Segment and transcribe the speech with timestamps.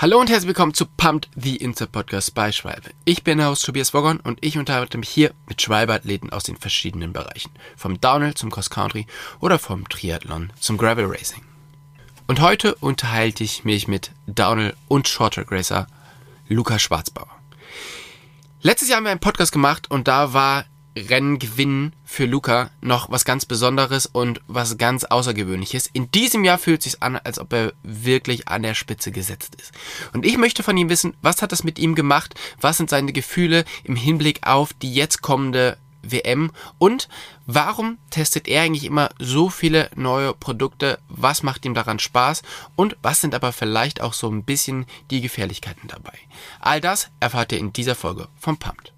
[0.00, 2.90] Hallo und herzlich willkommen zu Pumped the Insta Podcast bei Schwalbe.
[3.04, 7.12] Ich bin Host Tobias Woggon und ich unterhalte mich hier mit Schwalbe-Athleten aus den verschiedenen
[7.12, 7.50] Bereichen.
[7.76, 9.08] Vom Downhill zum Cross Country
[9.40, 11.42] oder vom Triathlon zum Gravel Racing.
[12.28, 15.88] Und heute unterhalte ich mich mit Downhill und Shorttrack Racer
[16.46, 17.36] Luca Schwarzbauer.
[18.62, 20.64] Letztes Jahr haben wir einen Podcast gemacht und da war
[21.08, 25.88] Renngewinn für Luca noch was ganz Besonderes und was ganz Außergewöhnliches.
[25.92, 29.54] In diesem Jahr fühlt es sich an, als ob er wirklich an der Spitze gesetzt
[29.56, 29.72] ist.
[30.12, 32.34] Und ich möchte von ihm wissen, was hat das mit ihm gemacht?
[32.60, 36.50] Was sind seine Gefühle im Hinblick auf die jetzt kommende WM?
[36.78, 37.08] Und
[37.46, 40.98] warum testet er eigentlich immer so viele neue Produkte?
[41.08, 42.42] Was macht ihm daran Spaß?
[42.76, 46.18] Und was sind aber vielleicht auch so ein bisschen die Gefährlichkeiten dabei?
[46.60, 48.92] All das erfahrt ihr in dieser Folge vom Pumped.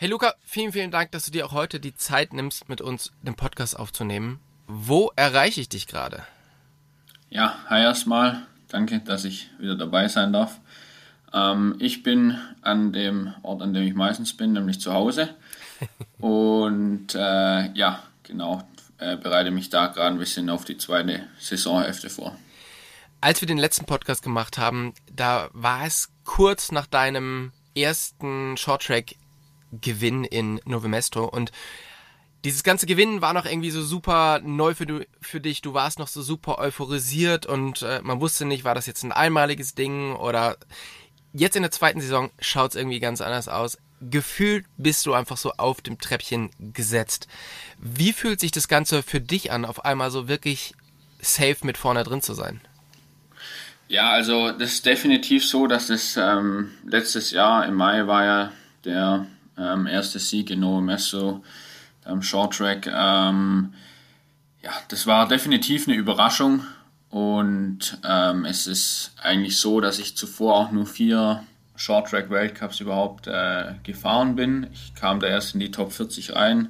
[0.00, 3.10] Hey Luca, vielen, vielen Dank, dass du dir auch heute die Zeit nimmst, mit uns
[3.22, 4.38] den Podcast aufzunehmen.
[4.68, 6.22] Wo erreiche ich dich gerade?
[7.30, 8.46] Ja, hi erstmal.
[8.68, 10.60] Danke, dass ich wieder dabei sein darf.
[11.32, 15.34] Ähm, ich bin an dem Ort, an dem ich meistens bin, nämlich zu Hause.
[16.18, 18.62] Und äh, ja, genau,
[18.98, 22.36] äh, bereite mich da gerade ein bisschen auf die zweite Saisonhälfte vor.
[23.20, 29.16] Als wir den letzten Podcast gemacht haben, da war es kurz nach deinem ersten Shorttrack
[29.72, 31.52] Gewinn in Novemesto und
[32.44, 35.60] dieses ganze Gewinnen war noch irgendwie so super neu für, du, für dich.
[35.60, 39.12] Du warst noch so super euphorisiert und äh, man wusste nicht, war das jetzt ein
[39.12, 40.56] einmaliges Ding oder
[41.32, 43.78] jetzt in der zweiten Saison schaut es irgendwie ganz anders aus.
[44.00, 47.26] Gefühlt bist du einfach so auf dem Treppchen gesetzt.
[47.78, 50.74] Wie fühlt sich das Ganze für dich an, auf einmal so wirklich
[51.20, 52.60] safe mit vorne drin zu sein?
[53.88, 58.52] Ja, also das ist definitiv so, dass es ähm, letztes Jahr im Mai war ja
[58.84, 59.26] der
[59.56, 61.42] ähm, erste Sieg in Novo Messo
[62.04, 62.86] am Short Track.
[62.86, 63.72] Ähm,
[64.62, 66.64] ja, das war definitiv eine Überraschung
[67.10, 71.42] und ähm, es ist eigentlich so, dass ich zuvor auch nur vier
[71.74, 74.66] Short Track Weltcups überhaupt äh, gefahren bin.
[74.72, 76.68] Ich kam da erst in die Top 40 rein.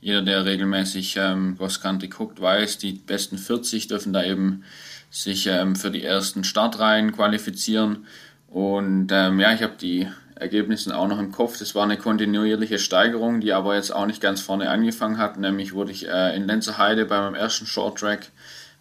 [0.00, 4.64] Jeder, der regelmäßig ähm, Cross Country guckt, weiß, die besten 40 dürfen da eben
[5.10, 8.06] sich ähm, für die ersten Startreihen qualifizieren.
[8.48, 11.58] Und ähm, ja, ich habe die Ergebnissen auch noch im Kopf.
[11.58, 15.36] Das war eine kontinuierliche Steigerung, die aber jetzt auch nicht ganz vorne angefangen hat.
[15.36, 18.30] Nämlich wurde ich äh, in Lenzerheide bei meinem ersten Short Track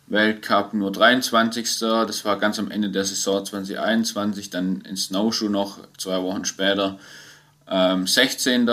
[0.07, 1.79] Weltcup nur 23.
[1.79, 4.50] Das war ganz am Ende der Saison 2021.
[4.50, 6.97] Dann in Snowshoe noch zwei Wochen später
[7.69, 8.69] ähm, 16.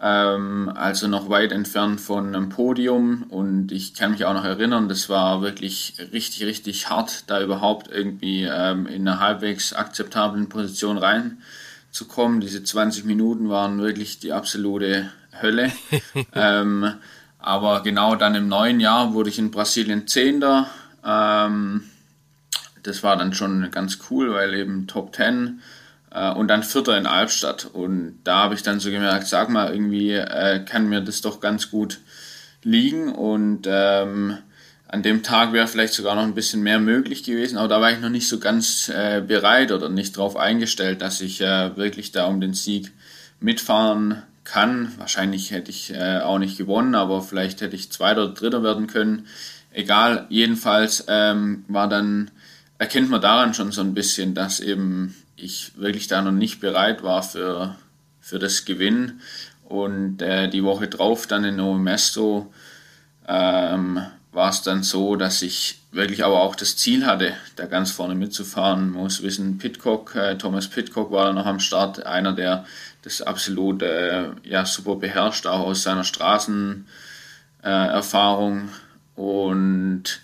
[0.00, 3.24] Ähm, also noch weit entfernt von einem Podium.
[3.24, 7.90] Und ich kann mich auch noch erinnern, das war wirklich richtig, richtig hart, da überhaupt
[7.90, 11.38] irgendwie ähm, in einer halbwegs akzeptablen Position rein
[11.90, 12.40] zu kommen.
[12.40, 15.72] Diese 20 Minuten waren wirklich die absolute Hölle.
[16.34, 16.94] ähm,
[17.46, 20.68] aber genau dann im neuen Jahr wurde ich in Brasilien Zehnter.
[21.04, 21.84] Ähm,
[22.82, 25.60] das war dann schon ganz cool, weil eben Top 10
[26.10, 27.64] äh, und dann Vierter in Albstadt.
[27.64, 31.38] Und da habe ich dann so gemerkt, sag mal, irgendwie äh, kann mir das doch
[31.38, 32.00] ganz gut
[32.64, 33.12] liegen.
[33.12, 34.38] Und ähm,
[34.88, 37.92] an dem Tag wäre vielleicht sogar noch ein bisschen mehr möglich gewesen, aber da war
[37.92, 42.10] ich noch nicht so ganz äh, bereit oder nicht darauf eingestellt, dass ich äh, wirklich
[42.10, 42.90] da um den Sieg
[43.38, 44.92] mitfahren kann.
[44.96, 48.86] Wahrscheinlich hätte ich äh, auch nicht gewonnen, aber vielleicht hätte ich Zweiter oder Dritter werden
[48.86, 49.26] können.
[49.72, 52.30] Egal, jedenfalls ähm, war dann,
[52.78, 57.02] erkennt man daran schon so ein bisschen, dass eben ich wirklich da noch nicht bereit
[57.02, 57.76] war für,
[58.20, 59.20] für das Gewinn.
[59.64, 62.52] Und äh, die Woche drauf dann in Novo Mesto
[63.28, 64.00] ähm,
[64.32, 68.14] war es dann so, dass ich wirklich aber auch das Ziel hatte, da ganz vorne
[68.14, 68.90] mitzufahren.
[68.90, 72.64] Man muss wissen, Pitcock, äh, Thomas Pitcock war da noch am Start, einer, der
[73.06, 78.58] das absolut äh, ja, super beherrscht, auch aus seiner Straßenerfahrung.
[78.58, 80.20] Äh, Und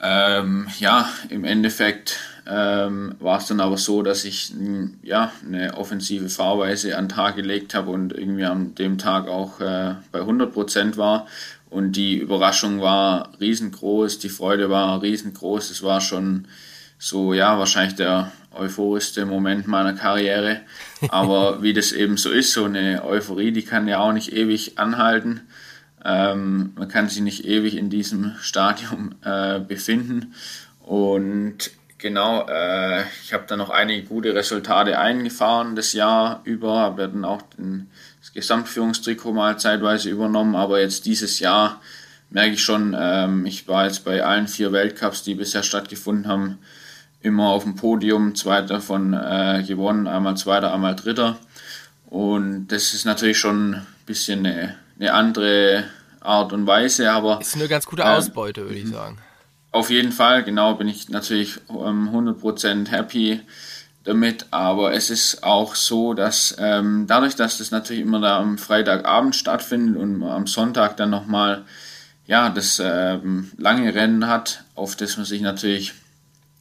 [0.00, 4.52] ähm, ja, im Endeffekt ähm, war es dann aber so, dass ich
[5.02, 9.58] ja, eine offensive Fahrweise an den Tag gelegt habe und irgendwie an dem Tag auch
[9.60, 11.26] äh, bei 100% war
[11.70, 15.70] und die Überraschung war riesengroß, die Freude war riesengroß.
[15.70, 16.46] Es war schon
[16.98, 20.60] so, ja, wahrscheinlich der euphorischste Moment meiner Karriere.
[21.08, 24.78] Aber wie das eben so ist, so eine Euphorie, die kann ja auch nicht ewig
[24.78, 25.42] anhalten.
[26.04, 30.34] Ähm, man kann sich nicht ewig in diesem Stadium äh, befinden.
[30.80, 37.08] Und genau, äh, ich habe dann noch einige gute Resultate eingefahren das Jahr über, habe
[37.08, 37.88] dann auch den
[38.20, 41.80] das Gesamtführungstrikot mal zeitweise übernommen, aber jetzt dieses Jahr
[42.28, 46.58] merke ich schon, ähm, ich war jetzt bei allen vier Weltcups, die bisher stattgefunden haben,
[47.22, 51.38] immer auf dem Podium, zwei davon äh, gewonnen, einmal Zweiter, einmal Dritter.
[52.06, 55.84] Und das ist natürlich schon ein bisschen eine, eine andere
[56.20, 57.40] Art und Weise, aber.
[57.40, 58.92] Ist eine ganz gute Ausbeute, äh, würde ich mhm.
[58.92, 59.18] sagen.
[59.72, 63.40] Auf jeden Fall, genau, bin ich natürlich ähm, 100% happy
[64.02, 68.58] damit, aber es ist auch so, dass ähm, dadurch, dass das natürlich immer da am
[68.58, 71.64] Freitagabend stattfindet und am Sonntag dann nochmal
[72.26, 75.94] ja, das ähm, lange Rennen hat, auf das man sich natürlich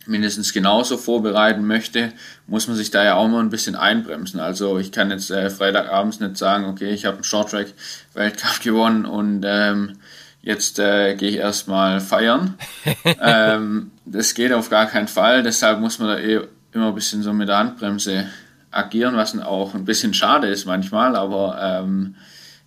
[0.10, 2.12] mindestens genauso vorbereiten möchte,
[2.48, 4.40] muss man sich da ja auch mal ein bisschen einbremsen.
[4.40, 7.68] Also ich kann jetzt äh, Freitagabends nicht sagen, okay, ich habe einen Shorttrack
[8.14, 9.98] Weltcup gewonnen und ähm,
[10.42, 12.56] jetzt äh, gehe ich erstmal feiern.
[13.22, 16.42] ähm, das geht auf gar keinen Fall, deshalb muss man da eh
[16.72, 18.26] immer ein bisschen so mit der Handbremse
[18.72, 22.16] agieren, was auch ein bisschen schade ist manchmal, aber ähm,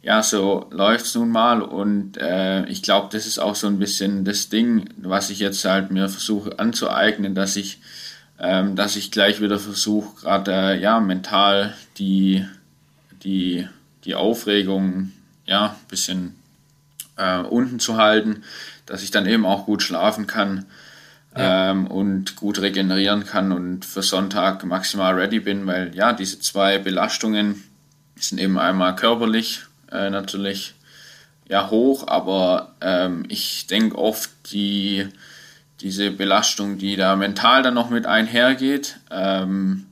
[0.02, 3.78] ja, so läuft es nun mal und äh, ich glaube, das ist auch so ein
[3.78, 7.80] bisschen das Ding, was ich jetzt halt mir versuche anzueignen, dass ich,
[8.40, 12.44] ähm, dass ich gleich wieder versuche, gerade äh, ja mental die,
[13.22, 13.68] die,
[14.04, 15.12] die Aufregung
[15.46, 16.34] ja ein bisschen
[17.16, 18.42] äh, unten zu halten,
[18.86, 20.66] dass ich dann eben auch gut schlafen kann.
[21.34, 21.70] Ja.
[21.70, 26.76] Ähm, und gut regenerieren kann und für Sonntag maximal ready bin, weil ja, diese zwei
[26.76, 27.62] Belastungen
[28.16, 29.62] sind eben einmal körperlich
[29.92, 30.74] äh, natürlich
[31.48, 35.08] ja hoch, aber ähm, ich denke oft die
[35.80, 39.86] diese Belastung, die da mental dann noch mit einhergeht, ähm,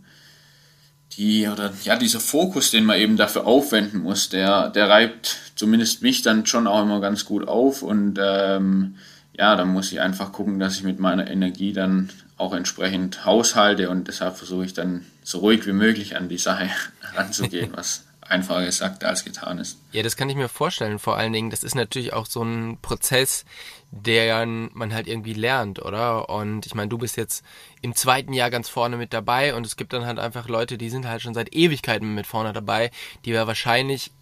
[1.12, 6.02] die oder ja dieser Fokus, den man eben dafür aufwenden muss, der der reibt zumindest
[6.02, 8.97] mich dann schon auch immer ganz gut auf und ähm,
[9.37, 13.91] ja, dann muss ich einfach gucken, dass ich mit meiner Energie dann auch entsprechend haushalte
[13.91, 16.69] und deshalb versuche ich dann so ruhig wie möglich an die Sache
[17.14, 19.78] ranzugehen, was einfacher gesagt als getan ist.
[19.92, 20.98] Ja, das kann ich mir vorstellen.
[20.98, 23.44] Vor allen Dingen, das ist natürlich auch so ein Prozess,
[23.90, 26.28] der man halt irgendwie lernt, oder?
[26.28, 27.44] Und ich meine, du bist jetzt
[27.82, 30.90] im zweiten Jahr ganz vorne mit dabei und es gibt dann halt einfach Leute, die
[30.90, 32.90] sind halt schon seit Ewigkeiten mit vorne dabei,
[33.24, 34.12] die ja wahrscheinlich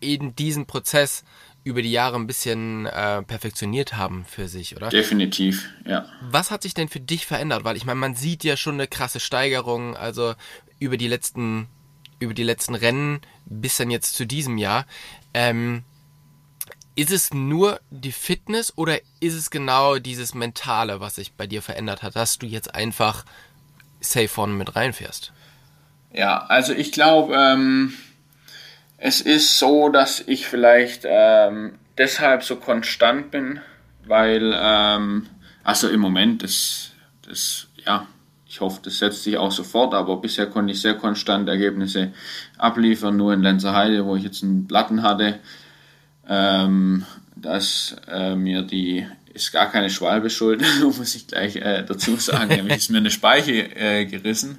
[0.00, 1.24] eben diesen Prozess
[1.64, 4.88] über die Jahre ein bisschen äh, perfektioniert haben für sich, oder?
[4.88, 6.06] Definitiv, ja.
[6.20, 7.62] Was hat sich denn für dich verändert?
[7.62, 10.34] Weil ich meine, man sieht ja schon eine krasse Steigerung, also
[10.80, 11.68] über die letzten
[12.22, 14.86] über die letzten Rennen bis dann jetzt zu diesem Jahr.
[15.34, 15.84] Ähm,
[16.94, 21.62] ist es nur die Fitness oder ist es genau dieses Mentale, was sich bei dir
[21.62, 23.24] verändert hat, dass du jetzt einfach
[24.00, 25.32] safe vorne mit reinfährst?
[26.12, 27.94] Ja, also ich glaube, ähm,
[28.98, 33.60] es ist so, dass ich vielleicht ähm, deshalb so konstant bin,
[34.04, 35.28] weil, ähm,
[35.64, 36.90] also im Moment, das,
[37.22, 38.06] das, ja,
[38.52, 42.12] ich hoffe, das setzt sich auch sofort, aber bisher konnte ich sehr konstant Ergebnisse
[42.58, 45.38] abliefern, nur in Lenzerheide, wo ich jetzt einen Platten hatte,
[46.28, 52.16] ähm, dass äh, mir die, ist gar keine Schwalbe schuld, muss ich gleich äh, dazu
[52.16, 54.58] sagen, nämlich ist mir eine Speiche äh, gerissen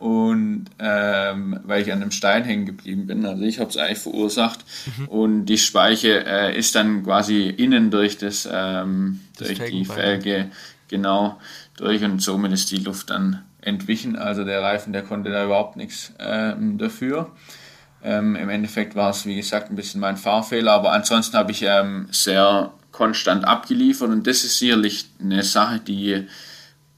[0.00, 3.98] und ähm, weil ich an einem Stein hängen geblieben bin, also ich habe es eigentlich
[3.98, 4.60] verursacht
[4.96, 5.08] mhm.
[5.08, 10.50] und die Speiche äh, ist dann quasi innen durch das, ähm, das durch die Felge
[10.88, 11.38] genau
[11.76, 14.16] durch und somit ist die Luft dann entwichen.
[14.16, 17.32] Also der Reifen, der konnte da überhaupt nichts ähm, dafür.
[18.02, 21.62] Ähm, Im Endeffekt war es, wie gesagt, ein bisschen mein Fahrfehler, aber ansonsten habe ich
[21.62, 26.26] ähm, sehr konstant abgeliefert und das ist sicherlich eine Sache, die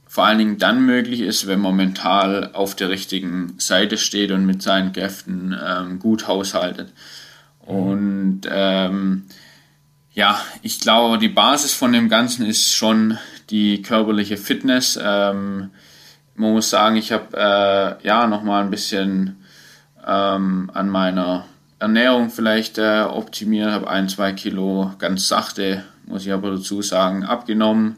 [0.07, 4.47] vor allen Dingen dann möglich ist, wenn man mental auf der richtigen Seite steht und
[4.47, 6.93] mit seinen Kräften ähm, gut haushaltet.
[7.61, 9.27] Und ähm,
[10.15, 13.19] ja, ich glaube, die Basis von dem Ganzen ist schon
[13.51, 14.99] die körperliche Fitness.
[15.03, 15.71] Ähm,
[16.35, 19.37] man muss sagen, ich habe äh, ja nochmal ein bisschen
[20.07, 21.47] ähm, an meiner
[21.79, 27.25] Ernährung vielleicht äh, optimiert, habe ein, zwei Kilo ganz sachte, muss ich aber dazu sagen,
[27.25, 27.97] abgenommen.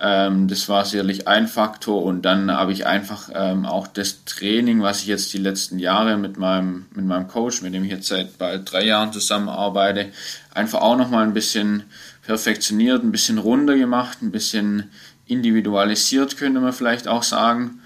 [0.00, 4.82] Ähm, das war sicherlich ein Faktor und dann habe ich einfach ähm, auch das Training,
[4.82, 8.08] was ich jetzt die letzten Jahre mit meinem, mit meinem Coach, mit dem ich jetzt
[8.08, 10.08] seit bald drei Jahren zusammenarbeite,
[10.52, 11.84] einfach auch nochmal ein bisschen
[12.22, 14.90] perfektioniert, ein bisschen runder gemacht, ein bisschen
[15.26, 17.80] individualisiert, könnte man vielleicht auch sagen.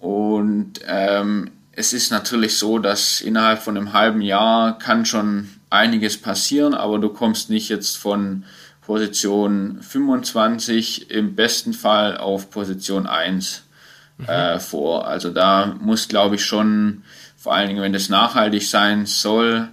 [0.00, 6.18] Und ähm, es ist natürlich so, dass innerhalb von einem halben Jahr kann schon einiges
[6.18, 8.44] passieren, aber du kommst nicht jetzt von
[8.82, 13.62] Position 25 im besten Fall auf Position 1
[14.18, 14.24] mhm.
[14.26, 15.06] äh, vor.
[15.06, 17.04] Also da muss, glaube ich, schon,
[17.36, 19.68] vor allen Dingen, wenn das nachhaltig sein soll,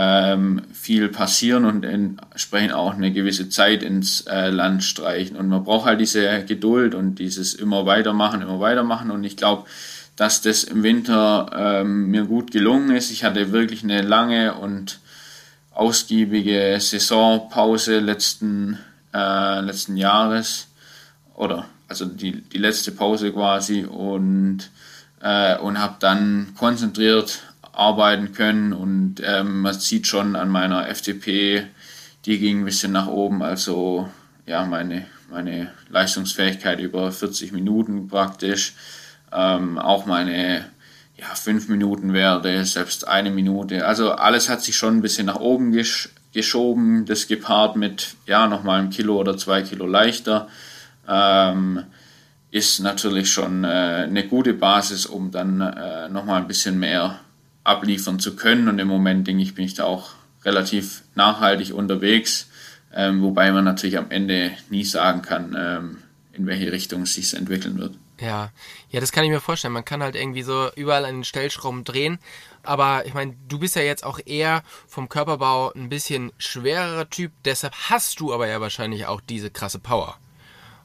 [0.00, 5.36] ähm, viel passieren und entsprechend auch eine gewisse Zeit ins äh, Land streichen.
[5.36, 9.10] Und man braucht halt diese Geduld und dieses immer weitermachen, immer weitermachen.
[9.10, 9.64] Und ich glaube,
[10.14, 13.10] dass das im Winter ähm, mir gut gelungen ist.
[13.10, 15.00] Ich hatte wirklich eine lange und
[15.72, 18.78] ausgiebige Saisonpause letzten,
[19.12, 20.68] äh, letzten Jahres
[21.34, 24.70] oder also die, die letzte Pause quasi und,
[25.22, 27.42] äh, und habe dann konzentriert
[27.78, 28.72] arbeiten können.
[28.72, 31.64] Und ähm, man sieht schon an meiner FTP,
[32.24, 34.08] die ging ein bisschen nach oben, also
[34.46, 38.74] ja, meine, meine Leistungsfähigkeit über 40 Minuten praktisch,
[39.32, 40.64] ähm, auch meine
[41.16, 45.40] ja, 5 Minuten Werte, selbst eine Minute, also alles hat sich schon ein bisschen nach
[45.40, 50.48] oben gesch geschoben, das gepaart mit ja, nochmal ein Kilo oder zwei Kilo leichter.
[51.08, 51.84] Ähm,
[52.50, 57.18] ist natürlich schon äh, eine gute Basis, um dann äh, nochmal ein bisschen mehr
[57.64, 58.68] abliefern zu können.
[58.68, 60.10] Und im Moment, denke ich, bin ich da auch
[60.44, 62.48] relativ nachhaltig unterwegs,
[62.94, 65.98] ähm, wobei man natürlich am Ende nie sagen kann, ähm,
[66.32, 67.94] in welche Richtung es sich entwickeln wird.
[68.20, 68.50] Ja,
[68.90, 69.74] ja, das kann ich mir vorstellen.
[69.74, 72.18] Man kann halt irgendwie so überall an den Stellschrauben drehen.
[72.62, 77.32] Aber ich meine, du bist ja jetzt auch eher vom Körperbau ein bisschen schwererer Typ.
[77.44, 80.18] Deshalb hast du aber ja wahrscheinlich auch diese krasse Power.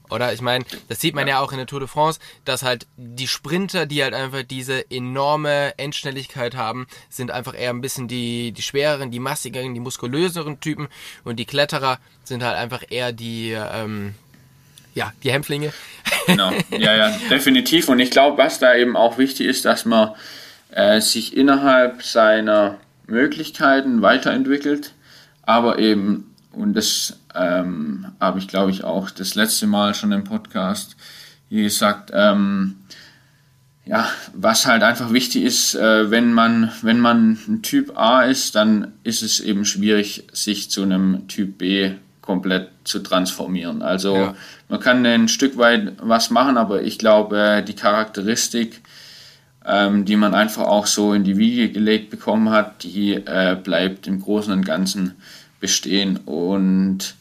[0.09, 1.35] Oder ich meine, das sieht man ja.
[1.35, 4.89] ja auch in der Tour de France, dass halt die Sprinter, die halt einfach diese
[4.91, 10.59] enorme Endschnelligkeit haben, sind einfach eher ein bisschen die, die schwereren, die massigeren, die muskulöseren
[10.59, 10.87] Typen
[11.23, 14.13] und die Kletterer sind halt einfach eher die, ähm,
[14.93, 15.73] ja, die Hämpflinge.
[16.27, 17.89] Genau, ja, ja, definitiv.
[17.89, 20.11] Und ich glaube, was da eben auch wichtig ist, dass man
[20.71, 24.93] äh, sich innerhalb seiner Möglichkeiten weiterentwickelt,
[25.41, 30.23] aber eben und das ähm, habe ich, glaube ich, auch das letzte Mal schon im
[30.23, 30.95] Podcast
[31.49, 32.11] hier gesagt.
[32.13, 32.75] Ähm,
[33.85, 38.55] ja, was halt einfach wichtig ist, äh, wenn man, wenn man ein Typ A ist,
[38.55, 43.81] dann ist es eben schwierig, sich zu einem Typ B komplett zu transformieren.
[43.81, 44.35] Also ja.
[44.69, 48.81] man kann ein Stück weit was machen, aber ich glaube, die Charakteristik,
[49.65, 54.07] ähm, die man einfach auch so in die Wiege gelegt bekommen hat, die äh, bleibt
[54.07, 55.15] im Großen und Ganzen
[55.59, 56.17] bestehen.
[56.17, 57.15] Und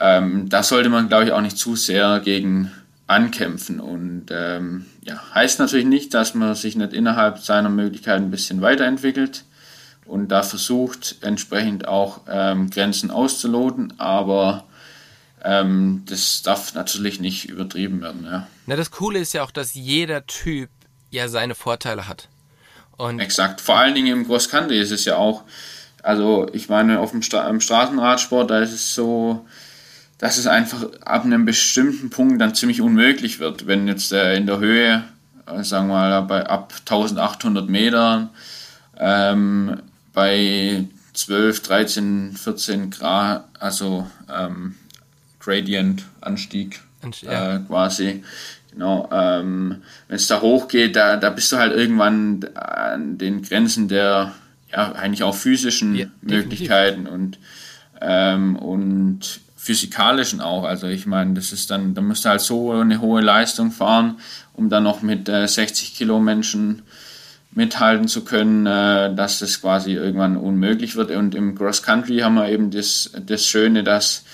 [0.00, 2.70] ähm, da sollte man, glaube ich, auch nicht zu sehr gegen
[3.06, 3.80] ankämpfen.
[3.80, 8.62] Und ähm, ja, heißt natürlich nicht, dass man sich nicht innerhalb seiner Möglichkeiten ein bisschen
[8.62, 9.44] weiterentwickelt
[10.04, 14.64] und da versucht, entsprechend auch ähm, Grenzen auszuloten, aber
[15.44, 18.24] ähm, das darf natürlich nicht übertrieben werden.
[18.24, 18.46] Ja.
[18.66, 20.70] Na, das Coole ist ja auch, dass jeder Typ
[21.10, 22.28] ja seine Vorteile hat.
[22.96, 23.60] Und Exakt.
[23.60, 25.42] Vor allen Dingen im Cross Country ist es ja auch,
[26.02, 29.46] also ich meine, auf dem Stra im Straßenradsport, da ist es so,
[30.22, 34.46] dass es einfach ab einem bestimmten Punkt dann ziemlich unmöglich wird, wenn jetzt äh, in
[34.46, 35.02] der Höhe,
[35.46, 38.30] äh, sagen wir mal, bei ab 1800 Metern
[39.00, 39.80] ähm,
[40.12, 44.76] bei 12, 13, 14 Grad, also ähm,
[45.40, 48.22] Gradient, Anstieg Anstieg äh, quasi.
[48.70, 53.88] Genau, ähm, wenn es da hochgeht, da, da bist du halt irgendwann an den Grenzen
[53.88, 54.36] der
[54.70, 57.40] ja, eigentlich auch physischen ja, Möglichkeiten und,
[58.00, 60.64] ähm, und physikalischen auch.
[60.64, 64.18] Also ich meine, das ist dann, da musst du halt so eine hohe Leistung fahren,
[64.54, 66.82] um dann noch mit äh, 60 Kilo Menschen
[67.52, 71.12] mithalten zu können, äh, dass das quasi irgendwann unmöglich wird.
[71.12, 74.24] Und im Cross Country haben wir eben das, das Schöne, dass,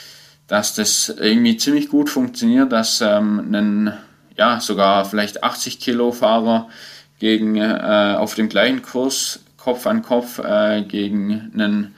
[0.46, 3.92] dass das irgendwie ziemlich gut funktioniert, dass ähm, ein,
[4.38, 6.70] ja, sogar vielleicht 80 Kilo Fahrer
[7.18, 11.94] gegen, äh, auf dem gleichen Kurs Kopf an Kopf äh, gegen einen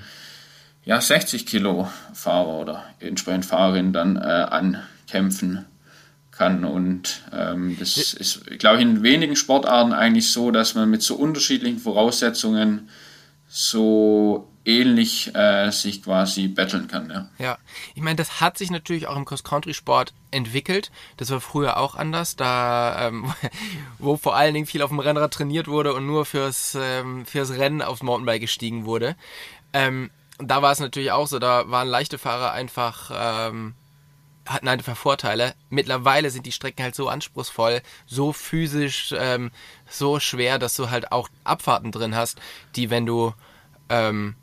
[0.84, 5.66] ja, 60 Kilo Fahrer oder entsprechend Fahrerin dann äh, ankämpfen
[6.30, 6.64] kann.
[6.64, 11.16] Und ähm, das ist, glaube ich, in wenigen Sportarten eigentlich so, dass man mit so
[11.16, 12.88] unterschiedlichen Voraussetzungen
[13.46, 17.10] so ähnlich äh, sich quasi betteln kann.
[17.10, 17.58] Ja, ja.
[17.94, 20.90] ich meine, das hat sich natürlich auch im Cross-Country-Sport entwickelt.
[21.16, 23.32] Das war früher auch anders, da ähm,
[23.98, 27.50] wo vor allen Dingen viel auf dem Rennrad trainiert wurde und nur fürs, ähm, fürs
[27.52, 29.16] Rennen aufs Mountainbike gestiegen wurde.
[29.72, 30.10] Ähm,
[30.42, 33.74] da war es natürlich auch so, da waren leichte Fahrer einfach ähm,
[34.50, 35.54] hatten einfach Vorteile.
[35.68, 39.50] Mittlerweile sind die Strecken halt so anspruchsvoll, so physisch, ähm,
[39.88, 42.38] so schwer, dass du halt auch Abfahrten drin hast,
[42.76, 43.32] die, wenn du
[43.88, 44.34] ähm,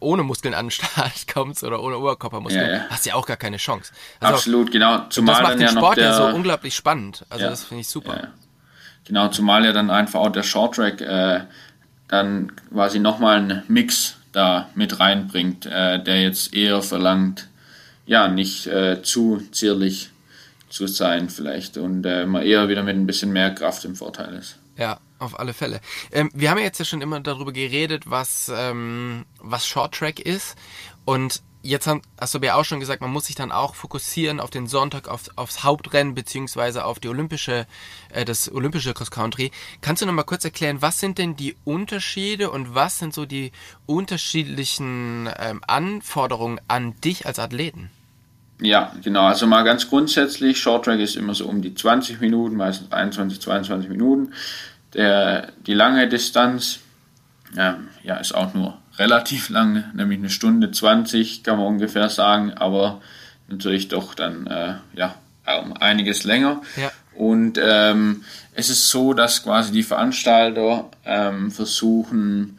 [0.00, 2.86] ohne Muskeln an den Start kommst oder ohne Oberkörpermuskeln, ja, ja.
[2.90, 3.92] hast du ja auch gar keine Chance.
[4.20, 5.06] Also, Absolut, genau.
[5.08, 7.24] Zumal das macht den ja Sport der, ja so unglaublich spannend.
[7.30, 8.28] Also das finde ich super.
[9.04, 11.40] Genau, zumal ja dann einfach auch der Shorttrack äh,
[12.08, 17.48] dann quasi nochmal einen Mix da mit reinbringt, äh, der jetzt eher verlangt,
[18.04, 20.10] ja, nicht äh, zu zierlich
[20.68, 24.34] zu sein vielleicht und äh, man eher wieder mit ein bisschen mehr Kraft im Vorteil
[24.34, 24.58] ist.
[24.76, 25.80] Ja, auf alle Fälle.
[26.12, 30.20] Ähm, wir haben ja jetzt ja schon immer darüber geredet, was, ähm, was Short Track
[30.20, 30.54] ist.
[31.06, 31.88] Und jetzt
[32.20, 35.08] hast du ja auch schon gesagt, man muss sich dann auch fokussieren auf den Sonntag,
[35.08, 37.66] auf, aufs Hauptrennen beziehungsweise auf die olympische,
[38.12, 39.50] äh, das olympische Cross Country.
[39.80, 43.26] Kannst du noch mal kurz erklären, was sind denn die Unterschiede und was sind so
[43.26, 43.52] die
[43.86, 47.90] unterschiedlichen ähm, Anforderungen an dich als Athleten?
[48.60, 49.26] Ja, genau.
[49.26, 53.40] Also mal ganz grundsätzlich, Short Track ist immer so um die 20 Minuten, meistens 21,
[53.40, 54.32] 22 Minuten.
[54.94, 56.80] Der, die lange Distanz
[57.54, 62.52] ja, ja, ist auch nur relativ lang, nämlich eine Stunde 20 kann man ungefähr sagen,
[62.54, 63.00] aber
[63.48, 65.14] natürlich doch dann äh, ja,
[65.62, 66.62] um einiges länger.
[66.76, 66.90] Ja.
[67.14, 68.24] Und ähm,
[68.54, 72.58] es ist so, dass quasi die Veranstalter ähm, versuchen,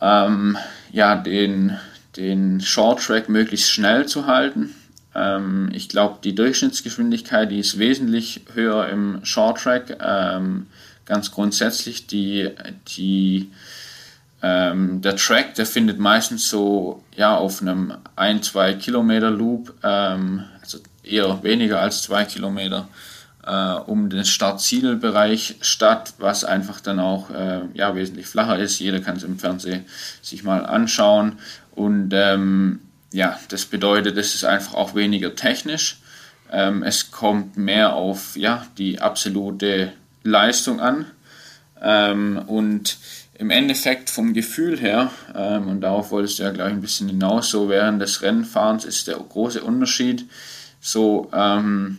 [0.00, 0.56] ähm,
[0.90, 1.78] ja, den,
[2.16, 4.74] den Short Track möglichst schnell zu halten.
[5.14, 9.98] Ähm, ich glaube, die Durchschnittsgeschwindigkeit, die ist wesentlich höher im Short Track.
[10.00, 10.66] Ähm,
[11.04, 12.50] ganz grundsätzlich, die,
[12.96, 13.50] die,
[14.42, 20.78] ähm, der Track, der findet meistens so ja, auf einem 1-2 Kilometer Loop, ähm, also
[21.04, 22.88] eher weniger als 2 Kilometer,
[23.46, 28.80] äh, um den Start-Ziel-Bereich statt, was einfach dann auch äh, ja, wesentlich flacher ist.
[28.80, 29.84] Jeder kann es im Fernsehen
[30.22, 31.38] sich mal anschauen.
[31.74, 32.80] Und ähm,
[33.12, 36.00] ja, das bedeutet, es ist einfach auch weniger technisch.
[36.50, 39.92] Ähm, es kommt mehr auf ja, die absolute
[40.24, 41.06] Leistung an.
[41.80, 42.96] Ähm, und
[43.42, 47.50] im Endeffekt vom Gefühl her, ähm, und darauf wolltest du ja gleich ein bisschen hinaus,
[47.50, 50.26] so während des Rennfahrens ist der große Unterschied.
[50.80, 51.98] So, ähm,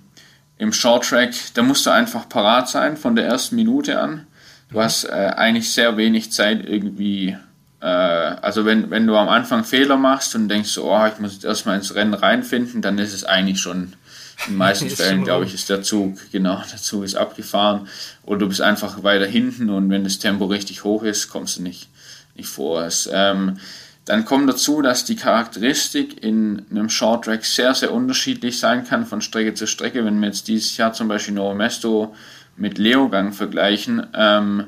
[0.58, 4.26] im Short Track, da musst du einfach parat sein von der ersten Minute an.
[4.72, 7.36] Du hast äh, eigentlich sehr wenig Zeit irgendwie.
[7.82, 11.34] Äh, also wenn, wenn du am Anfang Fehler machst und denkst so, oh, ich muss
[11.34, 13.94] jetzt erstmal ins Rennen reinfinden, dann ist es eigentlich schon,
[14.46, 17.88] in den meisten Fällen, glaube ich, ist der Zug, genau, der Zug ist abgefahren.
[18.24, 21.64] Oder du bist einfach weiter hinten und wenn das Tempo richtig hoch ist, kommst du
[21.64, 21.88] nicht,
[22.36, 22.84] nicht vor.
[22.84, 23.58] Es, ähm,
[24.06, 29.06] dann kommt dazu, dass die Charakteristik in einem Short Track sehr, sehr unterschiedlich sein kann
[29.06, 30.04] von Strecke zu Strecke.
[30.04, 32.14] Wenn wir jetzt dieses Jahr zum Beispiel Novo Mesto
[32.58, 34.66] mit Leogang vergleichen, ähm,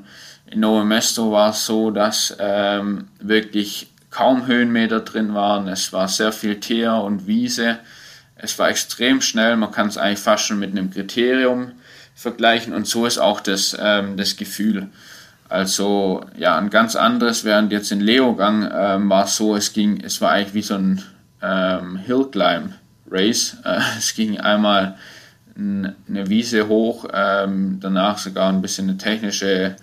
[0.50, 5.68] in Novo Mesto war es so, dass ähm, wirklich kaum Höhenmeter drin waren.
[5.68, 7.80] Es war sehr viel Teer und Wiese.
[8.36, 9.56] Es war extrem schnell.
[9.56, 11.72] Man kann es eigentlich fast schon mit einem Kriterium
[12.16, 12.74] vergleichen.
[12.74, 14.90] Und so ist auch das, ähm, das Gefühl.
[15.48, 20.02] Also ja, ein ganz anderes, während jetzt in Leogang ähm, war es so, es ging,
[20.04, 21.04] es war eigentlich wie so ein
[21.42, 22.74] ähm, Hillclimb
[23.10, 23.58] Race.
[23.64, 24.98] Äh, es ging einmal
[25.58, 25.96] eine
[26.30, 29.78] Wiese hoch, ähm, danach sogar ein bisschen eine technische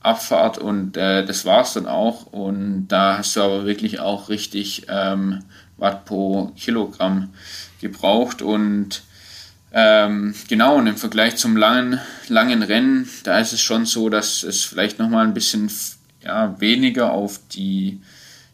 [0.00, 2.26] Abfahrt und äh, das war es dann auch.
[2.26, 5.40] Und da hast du aber wirklich auch richtig ähm,
[5.78, 7.30] Watt pro Kilogramm
[7.80, 9.02] gebraucht und
[9.70, 14.42] ähm, genau, und im Vergleich zum langen, langen Rennen, da ist es schon so, dass
[14.42, 15.70] es vielleicht nochmal ein bisschen
[16.22, 18.00] ja, weniger auf die,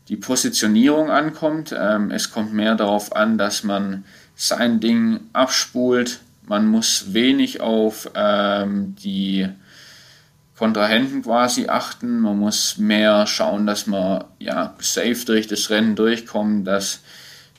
[0.08, 1.74] die Positionierung ankommt.
[1.76, 6.20] Ähm, es kommt mehr darauf an, dass man sein Ding abspult.
[6.46, 9.48] Man muss wenig auf ähm, die
[10.58, 12.20] Kontrahenten quasi achten.
[12.20, 17.00] Man muss mehr schauen, dass man ja safe durch das Rennen durchkommt, dass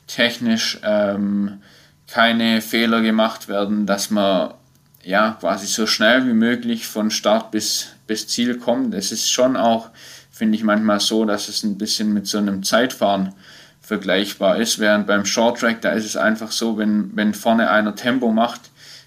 [0.06, 1.60] technisch ähm,
[2.06, 4.54] keine Fehler gemacht werden, dass man
[5.02, 8.94] ja quasi so schnell wie möglich von Start bis, bis Ziel kommt.
[8.94, 9.90] Es ist schon auch,
[10.30, 13.34] finde ich manchmal so, dass es ein bisschen mit so einem Zeitfahren
[13.80, 17.94] vergleichbar ist, während beim Short Track, da ist es einfach so, wenn, wenn vorne einer
[17.94, 18.62] Tempo macht,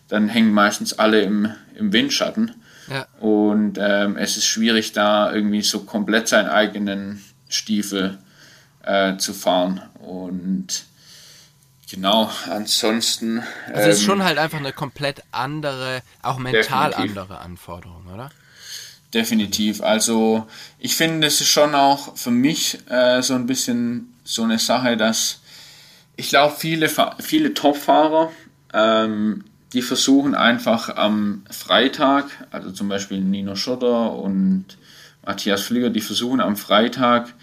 [0.07, 2.55] dann hängen meistens alle im, im Windschatten.
[2.89, 3.05] Ja.
[3.19, 8.17] Und ähm, es ist schwierig, da irgendwie so komplett seinen eigenen Stiefel
[8.83, 9.81] äh, zu fahren.
[9.99, 10.85] Und
[11.91, 13.41] Genau, ansonsten.
[13.67, 17.17] Also ähm, ist schon halt einfach eine komplett andere, auch mental definitiv.
[17.17, 18.29] andere Anforderung, oder?
[19.13, 19.81] Definitiv.
[19.81, 20.45] Also
[20.77, 24.97] ich finde, es ist schon auch für mich äh, so ein bisschen so eine Sache,
[24.97, 25.41] dass
[26.15, 28.31] ich glaube, viele, viele Topfahrer,
[28.73, 34.65] ähm, die versuchen einfach am Freitag, also zum Beispiel Nino Schotter und
[35.25, 37.33] Matthias Flieger, die versuchen am Freitag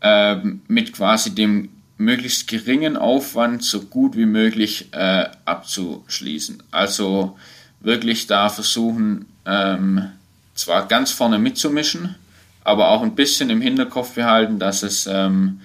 [0.00, 1.68] ähm, mit quasi dem
[2.00, 6.62] möglichst geringen Aufwand so gut wie möglich äh, abzuschließen.
[6.70, 7.38] Also
[7.80, 10.10] wirklich da versuchen, ähm,
[10.54, 12.16] zwar ganz vorne mitzumischen,
[12.64, 15.60] aber auch ein bisschen im Hinterkopf behalten, dass es, ähm,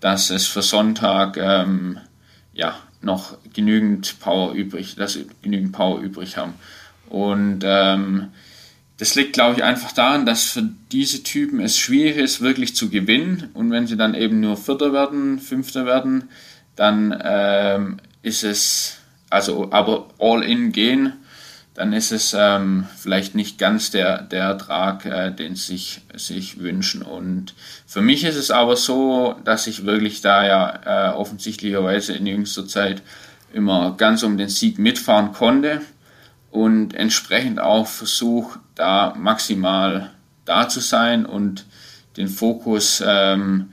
[0.00, 1.98] dass es für Sonntag ähm,
[2.52, 6.54] ja, noch genügend Power übrig, dass genügend Power übrig haben.
[7.08, 8.28] Und ähm,
[9.02, 10.62] das liegt, glaube ich, einfach daran, dass für
[10.92, 13.50] diese Typen es schwierig ist, wirklich zu gewinnen.
[13.52, 16.28] Und wenn sie dann eben nur Vierter werden, Fünfter werden,
[16.76, 21.14] dann ähm, ist es, also aber all in gehen,
[21.74, 26.60] dann ist es ähm, vielleicht nicht ganz der, der Ertrag, äh, den sie sich, sich
[26.60, 27.02] wünschen.
[27.02, 27.54] Und
[27.88, 32.68] für mich ist es aber so, dass ich wirklich da ja äh, offensichtlicherweise in jüngster
[32.68, 33.02] Zeit
[33.52, 35.80] immer ganz um den Sieg mitfahren konnte
[36.52, 40.10] und entsprechend auch versuche, da maximal
[40.44, 41.66] da zu sein und
[42.16, 43.70] den Fokus ähm,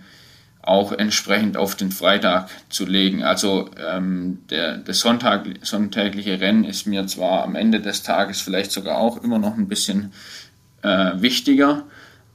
[0.61, 3.23] auch entsprechend auf den Freitag zu legen.
[3.23, 8.71] Also ähm, der, das Sonntag, sonntägliche Rennen ist mir zwar am Ende des Tages vielleicht
[8.71, 10.11] sogar auch immer noch ein bisschen
[10.81, 11.83] äh, wichtiger,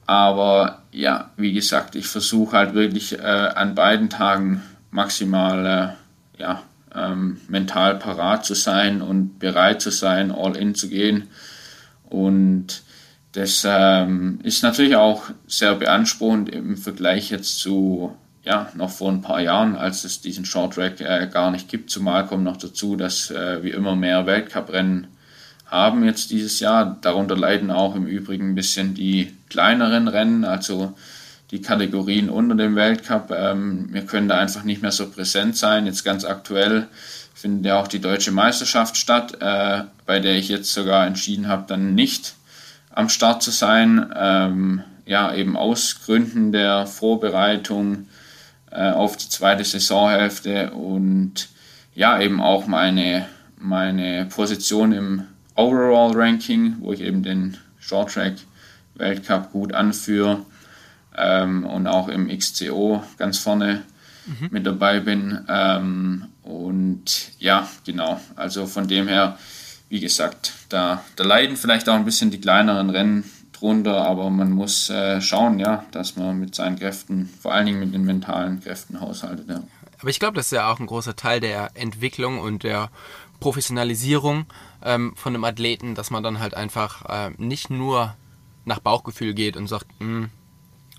[0.05, 5.95] aber ja, wie gesagt, ich versuche halt wirklich äh, an beiden Tagen maximal
[6.37, 6.61] äh, ja,
[6.93, 11.27] ähm, mental parat zu sein und bereit zu sein, all in zu gehen.
[12.15, 12.83] Und
[13.33, 19.21] das ähm, ist natürlich auch sehr beanspruchend im Vergleich jetzt zu ja, noch vor ein
[19.21, 21.89] paar Jahren, als es diesen Short Track äh, gar nicht gibt.
[21.89, 25.07] Zumal kommt noch dazu, dass äh, wir immer mehr Weltcuprennen
[25.65, 26.97] haben jetzt dieses Jahr.
[27.01, 30.93] Darunter leiden auch im Übrigen ein bisschen die kleineren Rennen, also
[31.51, 33.31] die Kategorien unter dem Weltcup.
[33.31, 35.85] Ähm, wir können da einfach nicht mehr so präsent sein.
[35.85, 36.87] Jetzt ganz aktuell
[37.33, 41.65] findet ja auch die deutsche Meisterschaft statt, äh, bei der ich jetzt sogar entschieden habe,
[41.67, 42.33] dann nicht
[42.91, 44.11] am Start zu sein.
[44.15, 48.07] Ähm, ja, eben aus Gründen der Vorbereitung
[48.71, 51.49] äh, auf die zweite Saisonhälfte und
[51.93, 53.27] ja, eben auch meine,
[53.57, 55.23] meine Position im
[55.55, 58.33] Overall Ranking, wo ich eben den Short Track
[58.95, 60.39] Weltcup gut anführe
[61.17, 63.83] ähm, und auch im XCO ganz vorne
[64.25, 64.49] mhm.
[64.51, 65.45] mit dabei bin.
[65.47, 69.37] Ähm, und ja, genau, also von dem her,
[69.89, 74.51] wie gesagt, da, da leiden vielleicht auch ein bisschen die kleineren Rennen drunter, aber man
[74.51, 78.61] muss äh, schauen, ja, dass man mit seinen Kräften, vor allen Dingen mit den mentalen
[78.61, 79.49] Kräften haushaltet.
[79.49, 79.63] Ja.
[79.99, 82.89] Aber ich glaube, das ist ja auch ein großer Teil der Entwicklung und der
[83.39, 84.45] Professionalisierung
[84.83, 88.15] ähm, von einem Athleten, dass man dann halt einfach äh, nicht nur
[88.65, 90.29] nach Bauchgefühl geht und sagt, hm,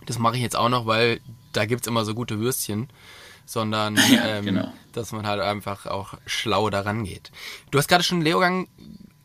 [0.06, 1.20] das mache ich jetzt auch noch, weil
[1.52, 2.88] da gibt es immer so gute Würstchen,
[3.44, 4.72] sondern ähm, genau.
[4.92, 7.30] dass man halt einfach auch schlau daran geht.
[7.70, 8.68] Du hast gerade schon Leogang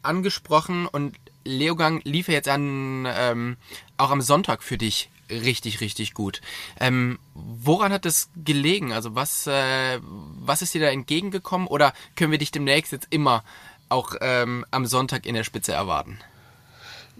[0.04, 3.58] angesprochen und Leogang lief ja jetzt an, ähm,
[3.98, 6.42] auch am Sonntag für dich richtig, richtig gut.
[6.80, 8.92] Ähm, woran hat es gelegen?
[8.92, 13.44] Also was, äh, was ist dir da entgegengekommen oder können wir dich demnächst jetzt immer
[13.90, 16.20] auch ähm, am Sonntag in der Spitze erwarten?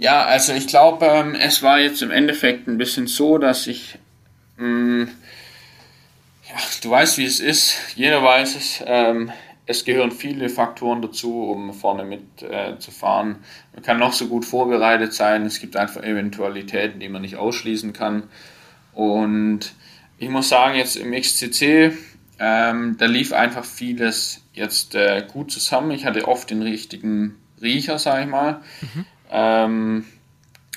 [0.02, 4.00] Ja, also ich glaube, ähm, es war jetzt im Endeffekt ein bisschen so, dass ich,
[4.58, 5.10] mh, mm,
[6.50, 9.32] ja, du weißt, wie es ist, jeder weiß es, ähm,
[9.68, 12.76] es gehören viele Faktoren dazu, um vorne mit äh.
[13.04, 17.94] Man kann noch so gut vorbereitet sein, es gibt einfach Eventualitäten, die man nicht ausschließen
[17.94, 18.24] kann.
[18.94, 19.72] Und
[20.18, 21.94] ich muss sagen, jetzt im XCC,
[22.40, 25.92] ähm, da lief einfach vieles jetzt äh, gut zusammen.
[25.92, 28.62] Ich hatte oft den richtigen Riecher, sag ich mal.
[28.82, 29.06] Mhm.
[29.32, 30.06] Ähm,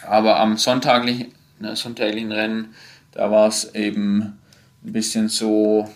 [0.07, 2.75] aber am sonntaglichen, ne, sonntaglichen Rennen,
[3.13, 4.39] da war es eben
[4.85, 5.89] ein bisschen so,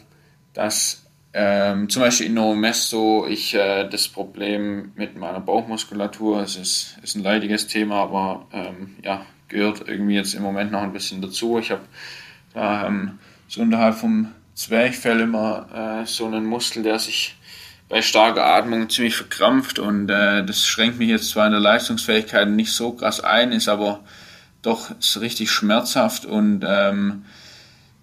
[0.54, 6.56] dass ähm, zum Beispiel in Novo Mesto ich äh, das Problem mit meiner Bauchmuskulatur, es
[6.56, 10.92] ist, ist ein leidiges Thema, aber ähm, ja, gehört irgendwie jetzt im Moment noch ein
[10.92, 11.58] bisschen dazu.
[11.58, 11.82] Ich habe
[12.54, 17.37] da ähm, so unterhalb vom Zwerchfell immer äh, so einen Muskel, der sich
[17.88, 22.48] bei starker Atmung ziemlich verkrampft und äh, das schränkt mich jetzt zwar in der Leistungsfähigkeit
[22.48, 24.00] nicht so krass ein, ist aber
[24.62, 27.24] doch ist richtig schmerzhaft und ähm,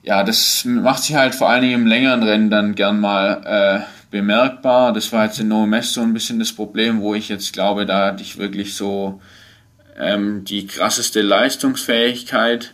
[0.02, 3.42] ja, das macht sich halt vor allen Dingen im längeren Rennen dann gern mal
[3.84, 4.94] äh, bemerkbar.
[4.94, 7.88] Das war jetzt in No Mess so ein bisschen das Problem, wo ich jetzt glaube,
[7.88, 9.20] da hatte ich wirklich so
[9.98, 12.74] ähm, die krasseste Leistungsfähigkeit,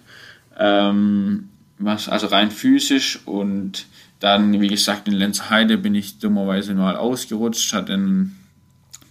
[0.59, 3.85] ähm, was also rein physisch und
[4.21, 8.35] dann, wie gesagt, in Lenzheide bin ich dummerweise mal ausgerutscht, hat dann,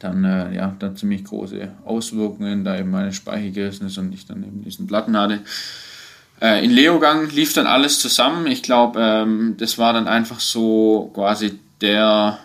[0.03, 4.45] äh, ja, dann ziemlich große Auswirkungen, da eben meine Speiche gerissen ist und ich dann
[4.45, 5.41] eben diesen Platten hatte.
[6.41, 8.47] Äh, in Leogang lief dann alles zusammen.
[8.47, 12.39] Ich glaube, ähm, das war dann einfach so quasi der,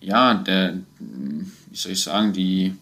[0.00, 2.76] ja, der, wie soll ich sagen, die,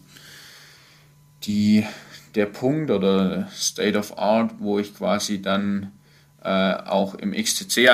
[1.43, 1.87] die,
[2.35, 5.91] der Punkt oder State of Art, wo ich quasi dann
[6.43, 7.89] äh, auch im XTC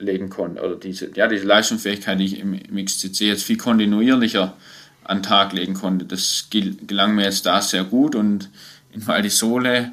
[0.00, 0.62] legen konnte.
[0.62, 4.56] Oder diese, ja, diese Leistungsfähigkeit, die ich im, im XTC jetzt viel kontinuierlicher
[5.04, 8.50] an den Tag legen konnte, das gelang mir jetzt da sehr gut und
[8.92, 9.92] in Val di Sole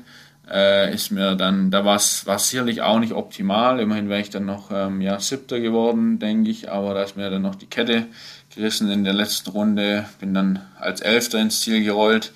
[0.49, 3.79] äh, ist mir dann, da war es sicherlich auch nicht optimal.
[3.79, 7.29] Immerhin wäre ich dann noch ähm, ja, siebter geworden, denke ich, aber da ist mir
[7.29, 8.05] dann noch die Kette
[8.55, 12.31] gerissen in der letzten Runde, bin dann als Elfter ins Ziel gerollt.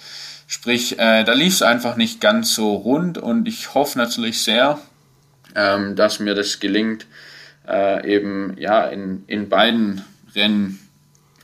[0.46, 4.80] Sprich, äh, da lief es einfach nicht ganz so rund und ich hoffe natürlich sehr,
[5.56, 7.08] ähm, dass mir das gelingt,
[7.72, 10.02] äh, eben ja in, in beiden
[10.36, 10.80] Rennen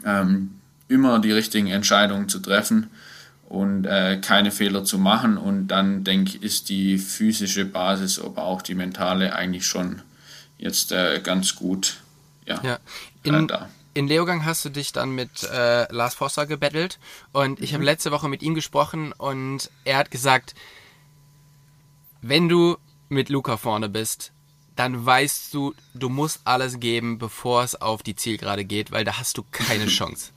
[0.06, 0.52] ähm,
[0.88, 2.90] immer die richtigen Entscheidungen zu treffen
[3.50, 5.38] und äh, keine Fehler zu machen.
[5.38, 10.02] Und dann denke ich, ist die physische Basis, aber auch die mentale eigentlich schon
[10.58, 11.98] jetzt äh, ganz gut
[12.46, 12.80] ja, ja.
[13.24, 13.70] In, äh, da.
[13.94, 17.00] In Leogang hast du dich dann mit äh, Lars Foster gebettelt
[17.34, 17.76] und ich mhm.
[17.76, 20.56] habe letzte Woche mit ihm gesprochen und er hat gesagt,
[22.22, 22.78] wenn du
[23.10, 24.32] mit Luca vorne bist,
[24.78, 29.18] dann weißt du, du musst alles geben, bevor es auf die Zielgerade geht, weil da
[29.18, 30.32] hast du keine Chance.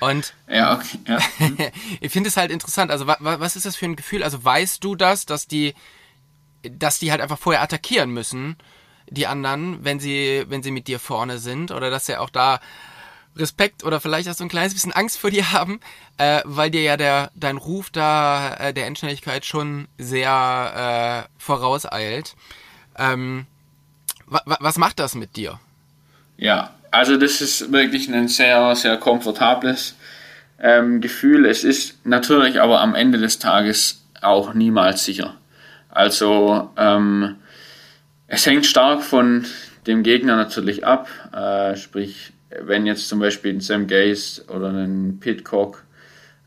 [0.00, 1.18] Und ja, okay, ja.
[2.00, 2.90] ich finde es halt interessant.
[2.90, 4.22] Also wa was ist das für ein Gefühl?
[4.22, 5.74] Also weißt du das, dass die,
[6.62, 8.56] dass die halt einfach vorher attackieren müssen,
[9.08, 12.60] die anderen, wenn sie, wenn sie mit dir vorne sind, oder dass sie auch da
[13.36, 15.80] Respekt oder vielleicht auch so ein kleines bisschen Angst vor dir haben,
[16.16, 22.34] äh, weil dir ja der dein Ruf da äh, der Endschnelligkeit schon sehr äh, vorauseilt.
[22.98, 23.46] Ähm,
[24.26, 25.60] was macht das mit dir?
[26.36, 29.96] Ja, also das ist wirklich ein sehr, sehr komfortables
[30.58, 31.46] ähm, Gefühl.
[31.46, 35.34] Es ist natürlich aber am Ende des Tages auch niemals sicher.
[35.88, 37.36] Also ähm,
[38.26, 39.46] es hängt stark von
[39.86, 41.08] dem Gegner natürlich ab.
[41.32, 45.84] Äh, sprich, wenn jetzt zum Beispiel ein Sam Gaze oder ein Pitcock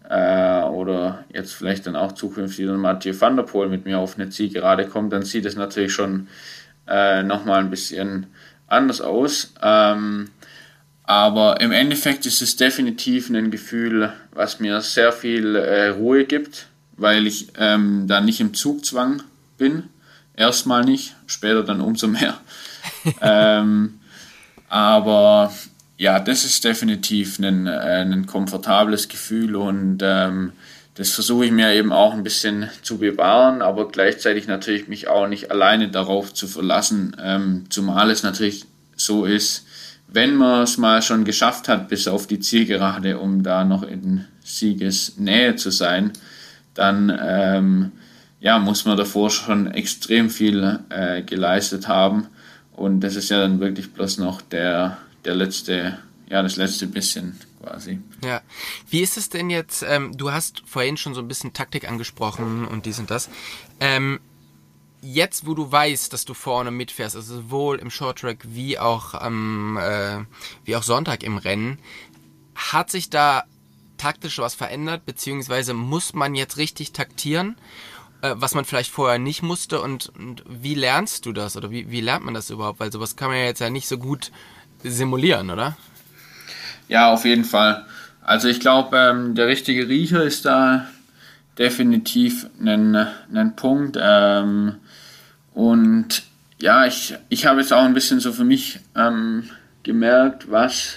[0.09, 4.17] äh, oder jetzt vielleicht dann auch zukünftig ein Mathieu van der Poel mit mir auf
[4.17, 6.27] eine Zielgerade kommt, dann sieht es natürlich schon
[6.89, 8.27] äh, nochmal ein bisschen
[8.67, 9.53] anders aus.
[9.61, 10.29] Ähm,
[11.03, 16.67] aber im Endeffekt ist es definitiv ein Gefühl, was mir sehr viel äh, Ruhe gibt,
[16.97, 19.23] weil ich ähm, da nicht im Zugzwang
[19.57, 19.83] bin.
[20.35, 22.39] Erstmal nicht, später dann umso mehr.
[23.21, 23.99] ähm,
[24.67, 25.51] aber
[25.97, 30.53] ja, das ist definitiv ein, äh, ein komfortables Gefühl und ähm,
[30.95, 35.27] das versuche ich mir eben auch ein bisschen zu bewahren, aber gleichzeitig natürlich mich auch
[35.27, 39.65] nicht alleine darauf zu verlassen, ähm, zumal es natürlich so ist,
[40.07, 44.25] wenn man es mal schon geschafft hat bis auf die Zielgerade, um da noch in
[44.43, 46.11] Siegesnähe zu sein,
[46.73, 47.91] dann ähm,
[48.39, 52.27] ja, muss man davor schon extrem viel äh, geleistet haben.
[52.73, 55.97] Und das ist ja dann wirklich bloß noch der, der letzte,
[56.29, 57.99] ja, das letzte bisschen quasi.
[58.23, 58.41] Ja.
[58.89, 62.65] Wie ist es denn jetzt, ähm, du hast vorhin schon so ein bisschen Taktik angesprochen
[62.65, 63.29] und dies und das.
[63.79, 64.19] Ähm,
[65.01, 69.77] jetzt, wo du weißt, dass du vorne mitfährst, also sowohl im Shorttrack wie auch am
[69.77, 70.19] äh,
[70.65, 71.79] wie auch Sonntag im Rennen,
[72.55, 73.43] hat sich da
[73.97, 77.55] taktisch was verändert, beziehungsweise muss man jetzt richtig taktieren,
[78.21, 81.89] äh, was man vielleicht vorher nicht musste und, und wie lernst du das oder wie,
[81.89, 82.79] wie lernt man das überhaupt?
[82.79, 84.31] Weil sowas kann man ja jetzt ja nicht so gut
[84.83, 85.77] simulieren, oder?
[86.89, 87.85] Ja, auf jeden Fall.
[88.21, 90.87] Also ich glaube, ähm, der richtige Riecher ist da
[91.57, 93.97] definitiv ein, ein Punkt.
[94.01, 94.75] Ähm,
[95.53, 96.23] und
[96.59, 99.49] ja, ich, ich habe jetzt auch ein bisschen so für mich ähm,
[99.83, 100.95] gemerkt, was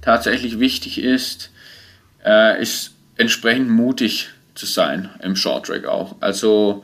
[0.00, 1.50] tatsächlich wichtig ist,
[2.24, 6.16] äh, ist entsprechend mutig zu sein im Shorttrack auch.
[6.20, 6.82] Also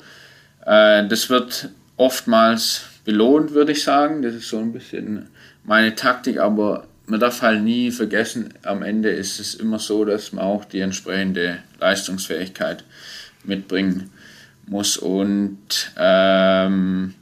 [0.67, 4.21] äh, das wird oftmals belohnt, würde ich sagen.
[4.21, 5.31] Das ist so ein bisschen
[5.65, 10.33] meine Taktik, aber man darf halt nie vergessen, am Ende ist es immer so, dass
[10.33, 12.85] man auch die entsprechende Leistungsfähigkeit
[13.45, 14.11] mitbringen
[14.67, 14.97] muss.
[14.97, 17.13] Und ähm,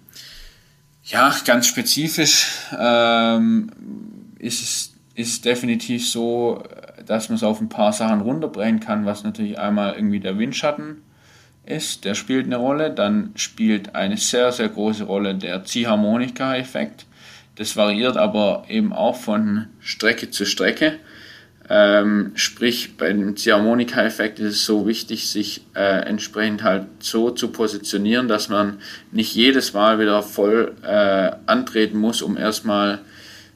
[1.05, 2.46] ja, ganz spezifisch
[2.79, 3.72] ähm,
[4.38, 6.62] ist es ist definitiv so,
[7.05, 11.03] dass man es auf ein paar Sachen runterbrechen kann, was natürlich einmal irgendwie der Windschatten
[11.66, 17.07] ist, der spielt eine Rolle, dann spielt eine sehr, sehr große Rolle der Ziehharmonika-Effekt.
[17.60, 20.94] Das variiert aber eben auch von Strecke zu Strecke.
[21.68, 27.48] Ähm, sprich, bei dem Ziehharmonika-Effekt ist es so wichtig, sich äh, entsprechend halt so zu
[27.48, 28.78] positionieren, dass man
[29.12, 33.00] nicht jedes Mal wieder voll äh, antreten muss, um erstmal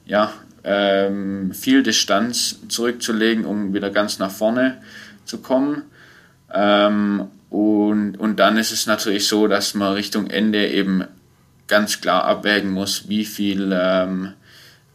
[0.05, 4.83] ja, ähm, viel Distanz zurückzulegen, um wieder ganz nach vorne
[5.25, 5.81] zu kommen.
[6.53, 11.05] Ähm, und, und dann ist es natürlich so, dass man Richtung Ende eben
[11.67, 14.35] ganz klar abwägen muss, wie viel ähm,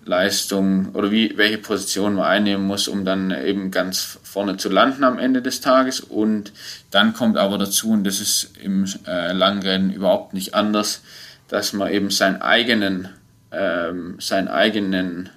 [0.05, 5.03] Leistung oder wie, welche Position man einnehmen muss, um dann eben ganz vorne zu landen
[5.03, 5.99] am Ende des Tages.
[5.99, 6.51] Und
[6.91, 11.01] dann kommt aber dazu, und das ist im äh, Langrennen überhaupt nicht anders,
[11.47, 13.10] dass man eben seinen eigenen,
[13.51, 15.29] ähm, seinen eigenen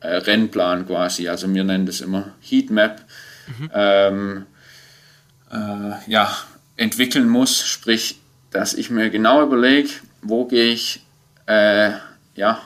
[0.00, 3.00] äh, Rennplan quasi, also wir nennen das immer Heatmap,
[3.46, 3.70] mhm.
[3.74, 4.46] ähm,
[5.50, 6.36] äh, ja,
[6.76, 7.60] entwickeln muss.
[7.60, 8.18] Sprich,
[8.50, 9.90] dass ich mir genau überlege,
[10.22, 11.02] wo gehe ich
[11.46, 11.92] äh,
[12.34, 12.60] ja,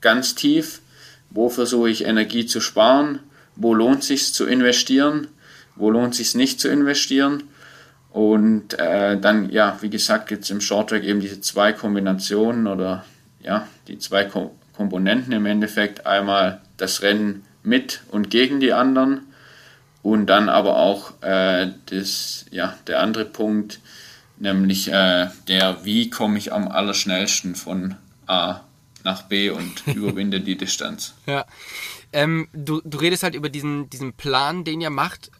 [0.00, 0.80] ganz tief,
[1.30, 3.20] wo versuche ich Energie zu sparen,
[3.56, 5.28] wo lohnt es sich zu investieren,
[5.76, 7.44] wo lohnt es sich nicht zu investieren.
[8.10, 13.04] Und äh, dann, ja, wie gesagt, gibt es im Shorttrack eben diese zwei Kombinationen oder
[13.42, 16.06] ja, die zwei Ko Komponenten im Endeffekt.
[16.06, 19.26] Einmal das Rennen mit und gegen die anderen
[20.02, 23.80] und dann aber auch äh, das, ja, der andere Punkt,
[24.40, 28.60] nämlich äh, der, wie komme ich am allerschnellsten von A
[29.04, 31.14] nach B und überwinde die Distanz.
[31.26, 31.46] Ja.
[32.12, 35.30] Ähm, du, du redest halt über diesen, diesen Plan, den ihr macht.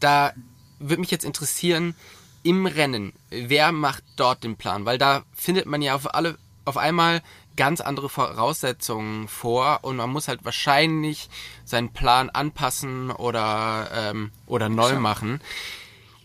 [0.00, 0.32] Da
[0.80, 1.94] würde mich jetzt interessieren,
[2.42, 4.84] im Rennen, wer macht dort den Plan?
[4.84, 7.22] Weil da findet man ja auf alle auf einmal
[7.56, 11.28] ganz andere Voraussetzungen vor und man muss halt wahrscheinlich
[11.64, 15.40] seinen Plan anpassen oder, ähm, oder neu machen.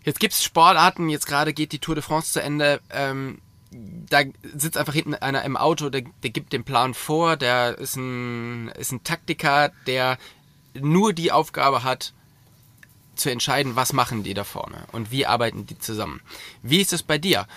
[0.04, 3.40] Jetzt gibt's Sportarten, jetzt gerade geht die Tour de France zu Ende, ähm,
[3.72, 4.22] da
[4.56, 8.68] sitzt einfach hinten einer im Auto, der, der gibt den Plan vor, der ist ein,
[8.78, 10.18] ist ein Taktiker, der
[10.80, 12.14] nur die Aufgabe hat,
[13.16, 16.22] zu entscheiden, was machen die da vorne und wie arbeiten die zusammen.
[16.64, 17.48] Wie ist es bei dir?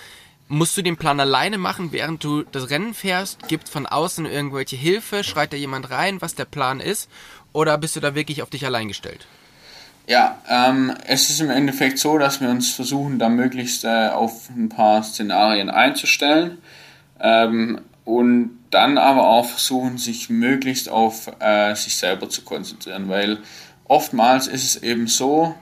[0.47, 3.47] Musst du den Plan alleine machen, während du das Rennen fährst?
[3.47, 5.23] Gibt von außen irgendwelche Hilfe?
[5.23, 7.09] Schreit da jemand rein, was der Plan ist?
[7.53, 9.27] Oder bist du da wirklich auf dich allein gestellt?
[10.07, 14.49] Ja, ähm, es ist im Endeffekt so, dass wir uns versuchen, da möglichst äh, auf
[14.49, 16.59] ein paar Szenarien einzustellen
[17.19, 23.39] ähm, und dann aber auch versuchen, sich möglichst auf äh, sich selber zu konzentrieren, weil
[23.83, 25.55] oftmals ist es eben so,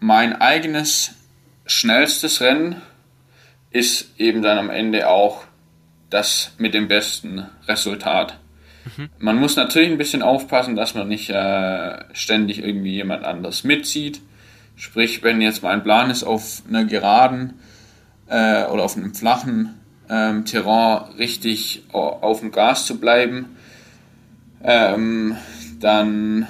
[0.00, 1.12] mein eigenes
[1.64, 2.82] schnellstes Rennen
[3.70, 5.44] ist eben dann am Ende auch
[6.10, 8.38] das mit dem besten Resultat.
[8.96, 9.08] Mhm.
[9.18, 14.20] Man muss natürlich ein bisschen aufpassen, dass man nicht äh, ständig irgendwie jemand anders mitzieht.
[14.76, 17.54] Sprich, wenn jetzt mein Plan ist, auf einer geraden
[18.28, 19.74] äh, oder auf einem flachen
[20.08, 23.56] ähm, Terrain richtig auf dem Gas zu bleiben,
[24.62, 25.36] ähm,
[25.80, 26.46] dann,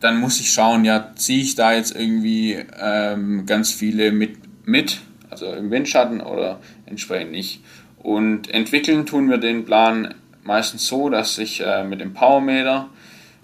[0.00, 5.00] dann muss ich schauen, ja, ziehe ich da jetzt irgendwie ähm, ganz viele mit, mit,
[5.30, 7.60] also im Windschatten oder entsprechend nicht.
[7.98, 10.14] Und entwickeln tun wir den Plan
[10.44, 12.88] meistens so, dass ich äh, mit dem Powermeter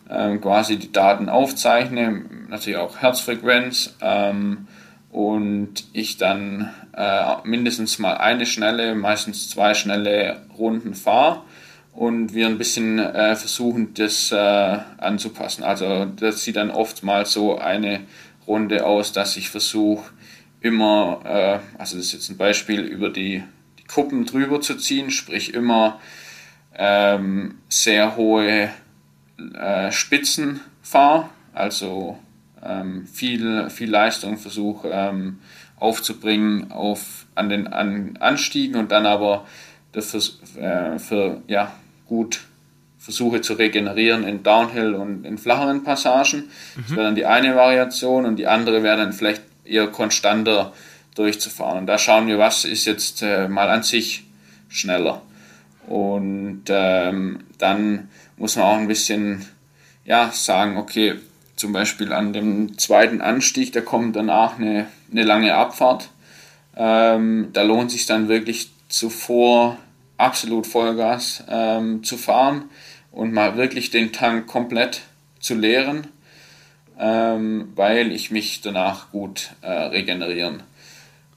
[0.08, 4.68] äh, quasi die Daten aufzeichne, natürlich auch Herzfrequenz ähm,
[5.10, 11.42] und ich dann äh, mindestens mal eine schnelle, meistens zwei schnelle Runden fahre
[11.92, 15.64] und wir ein bisschen äh, versuchen, das äh, anzupassen.
[15.64, 18.00] Also das sieht dann oftmals so eine
[18.46, 20.10] Runde aus, dass ich versuche
[20.60, 23.42] immer, äh, also das ist jetzt ein Beispiel, über die,
[23.78, 26.00] die Kuppen drüber zu ziehen, sprich immer
[26.82, 28.70] ähm, sehr hohe
[29.54, 32.18] äh, Spitzen fahre, also
[32.64, 35.40] ähm, viel, viel Leistung versuche ähm,
[35.78, 39.46] aufzubringen auf, an den an Anstiegen und dann aber
[39.92, 40.20] dafür,
[40.56, 41.72] äh, für ja,
[42.06, 42.40] gut
[42.98, 46.44] versuche zu regenerieren in Downhill und in flacheren Passagen.
[46.76, 46.82] Mhm.
[46.82, 50.72] Das wäre dann die eine Variation und die andere wäre dann vielleicht eher konstanter
[51.14, 51.80] durchzufahren.
[51.80, 54.24] Und da schauen wir, was ist jetzt äh, mal an sich
[54.68, 55.22] schneller.
[55.86, 59.46] Und ähm, dann muss man auch ein bisschen
[60.04, 61.16] ja, sagen, okay,
[61.56, 66.10] zum Beispiel an dem zweiten Anstieg, da kommt danach eine, eine lange Abfahrt.
[66.76, 69.76] Ähm, da lohnt sich dann wirklich zuvor
[70.16, 72.64] absolut Vollgas ähm, zu fahren
[73.12, 75.02] und mal wirklich den Tank komplett
[75.40, 76.06] zu leeren,
[76.98, 80.62] ähm, weil ich mich danach gut äh, regenerieren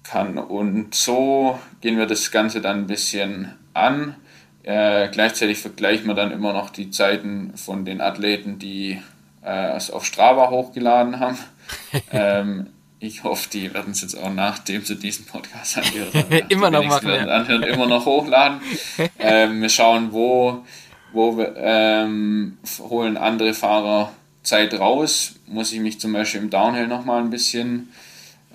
[0.04, 0.38] kann.
[0.38, 4.16] Und so gehen wir das Ganze dann ein bisschen an.
[4.64, 9.02] Äh, gleichzeitig vergleichen wir dann immer noch die Zeiten von den Athleten, die
[9.44, 11.38] äh, es auf Strava hochgeladen haben.
[12.12, 12.68] ähm,
[13.00, 17.10] ich hoffe, die werden es jetzt auch nachdem sie diesen Podcast anhören, immer noch machen,
[17.10, 17.26] ja.
[17.26, 18.62] anhören, immer noch hochladen.
[19.20, 20.64] ähm, wir schauen, wo,
[21.12, 25.36] wo wir, ähm, holen andere Fahrer Zeit raus.
[25.48, 27.92] Muss ich mich zum Beispiel im Downhill nochmal ein bisschen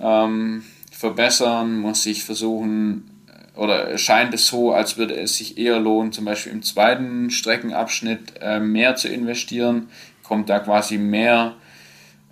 [0.01, 1.79] ähm, verbessern?
[1.79, 3.18] Muss ich versuchen,
[3.59, 8.35] oder scheint es so, als würde es sich eher lohnen, zum Beispiel im zweiten Streckenabschnitt
[8.41, 9.89] äh, mehr zu investieren,
[10.23, 11.55] kommt da quasi mehr,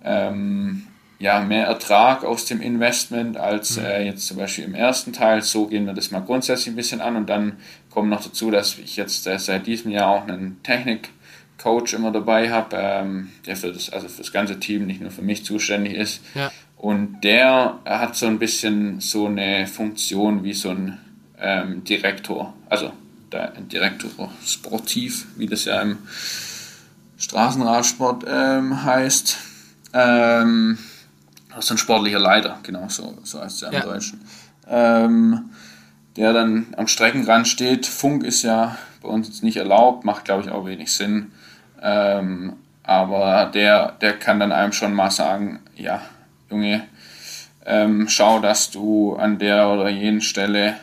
[0.05, 0.87] ähm,
[1.19, 3.85] ja, mehr Ertrag aus dem Investment als mhm.
[3.85, 5.41] äh, jetzt zum Beispiel im ersten Teil.
[5.41, 7.57] So gehen wir das mal grundsätzlich ein bisschen an und dann
[7.89, 12.51] kommt noch dazu, dass ich jetzt äh, seit diesem Jahr auch einen Technikcoach immer dabei
[12.51, 15.95] habe, ähm, der für das, also für das ganze Team, nicht nur für mich zuständig
[15.95, 16.21] ist.
[16.35, 16.51] Ja.
[16.77, 20.99] Und der hat so ein bisschen so eine Funktion wie so ein
[21.39, 22.91] ähm, Direktor, also
[23.31, 25.97] der Direktor Sportiv, wie das ja im
[27.17, 29.37] Straßenradsport ähm, heißt.
[29.93, 30.77] Ähm,
[31.53, 33.79] also ein sportlicher Leiter, genau so, so heißt es ja im ja.
[33.81, 34.21] Deutschen.
[34.69, 35.49] Ähm,
[36.15, 37.85] der dann am Streckenrand steht.
[37.85, 41.31] Funk ist ja bei uns jetzt nicht erlaubt, macht glaube ich auch wenig Sinn.
[41.81, 46.01] Ähm, aber der, der kann dann einem schon mal sagen, ja,
[46.49, 46.83] Junge,
[47.65, 50.75] ähm, schau, dass du an der oder jenen Stelle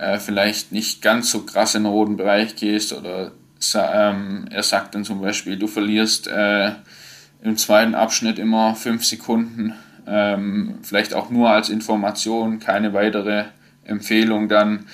[0.00, 3.32] äh, vielleicht nicht ganz so krass in den roten Bereich gehst oder
[3.74, 6.72] ähm, er sagt dann zum Beispiel, du verlierst äh,
[7.42, 9.74] im zweiten Abschnitt immer fünf Sekunden,
[10.06, 13.44] ähm, vielleicht auch nur als Information, keine weitere
[13.84, 14.86] Empfehlung dann.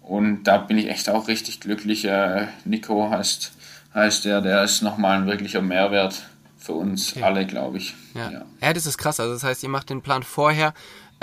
[0.00, 2.04] Und da bin ich echt auch richtig glücklich.
[2.04, 3.52] Äh, Nico heißt,
[3.94, 6.22] heißt der, der ist nochmal ein wirklicher Mehrwert
[6.56, 7.24] für uns okay.
[7.24, 7.94] alle, glaube ich.
[8.14, 8.30] Ja.
[8.30, 8.42] ja.
[8.60, 8.72] Ja.
[8.72, 9.18] das ist krass.
[9.18, 10.74] Also das heißt, ihr macht den Plan vorher,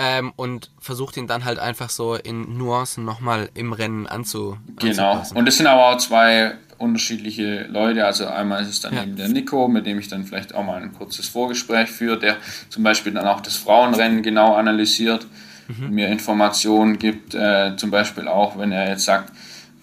[0.02, 5.10] ähm, und versucht ihn dann halt einfach so in Nuancen nochmal im Rennen anzu Genau.
[5.12, 5.38] anzupassen.
[5.38, 8.06] Und es sind aber auch zwei unterschiedliche Leute.
[8.06, 9.04] Also einmal ist es dann Ja.
[9.04, 12.38] eben der Nico, mit dem ich dann vielleicht auch mal ein kurzes Vorgespräch führe, der
[12.70, 15.28] zum Beispiel dann auch das Frauenrennen genau analysiert
[15.68, 17.36] und mir Informationen gibt.
[17.36, 19.34] Äh, zum Beispiel auch, wenn er jetzt sagt,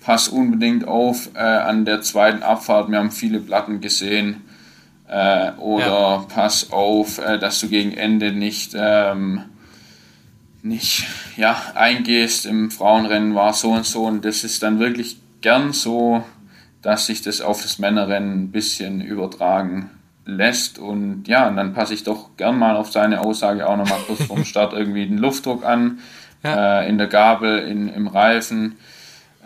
[0.01, 4.43] pass unbedingt auf äh, an der zweiten Abfahrt, wir haben viele Platten gesehen.
[5.09, 6.25] Äh, oder Ja.
[6.35, 9.43] pass auf, äh, dass du gegen Ende nicht ähm,
[10.69, 11.07] nicht.
[11.37, 16.25] Ja, eingehst im Frauenrennen war so und so und das ist dann wirklich gern so,
[16.83, 19.91] dass sich das auf das Männerrennen ein bisschen übertragen
[20.25, 20.79] lässt.
[20.79, 24.25] Und ja, und dann passe ich doch gern mal auf seine Aussage auch nochmal kurz
[24.25, 25.99] vorm Start irgendwie den Luftdruck an,
[26.43, 26.83] Ja.
[26.83, 28.77] äh, in der Gabel, in, im Reifen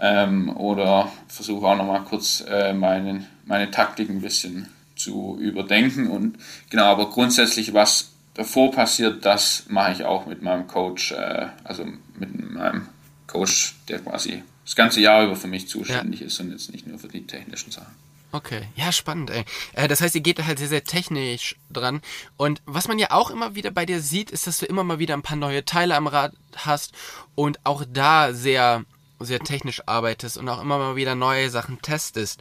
[0.01, 6.09] ähm, oder versuche auch nochmal kurz äh, meine, meine Taktik ein bisschen zu überdenken.
[6.09, 6.37] Und
[6.71, 11.85] genau, aber grundsätzlich was davor passiert, das mache ich auch mit meinem Coach, äh, also
[12.15, 12.89] mit meinem
[13.27, 16.99] Coach, der quasi das ganze Jahr über für mich zuständig ist und jetzt nicht nur
[16.99, 17.95] für die technischen Sachen.
[18.33, 19.45] Okay, ja, spannend, ey.
[19.75, 22.01] Äh, das heißt, ihr geht da halt sehr, sehr technisch dran.
[22.39, 24.99] Und was man ja auch immer wieder bei dir sieht, ist, dass du immer mal
[24.99, 26.95] wieder ein paar neue Teile am Rad hast
[27.35, 28.85] und auch da sehr,
[29.19, 32.41] sehr technisch arbeitest und auch immer mal wieder neue Sachen testest.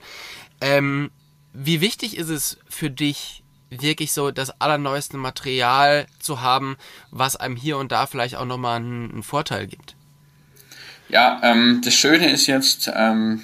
[0.61, 1.11] Ähm,
[1.51, 3.38] wie wichtig ist es für dich,
[3.69, 6.77] wirklich so das allerneueste Material zu haben,
[7.11, 9.95] was einem hier und da vielleicht auch nochmal einen, einen Vorteil gibt?
[11.09, 13.41] Ja, ähm, das Schöne ist jetzt, ähm,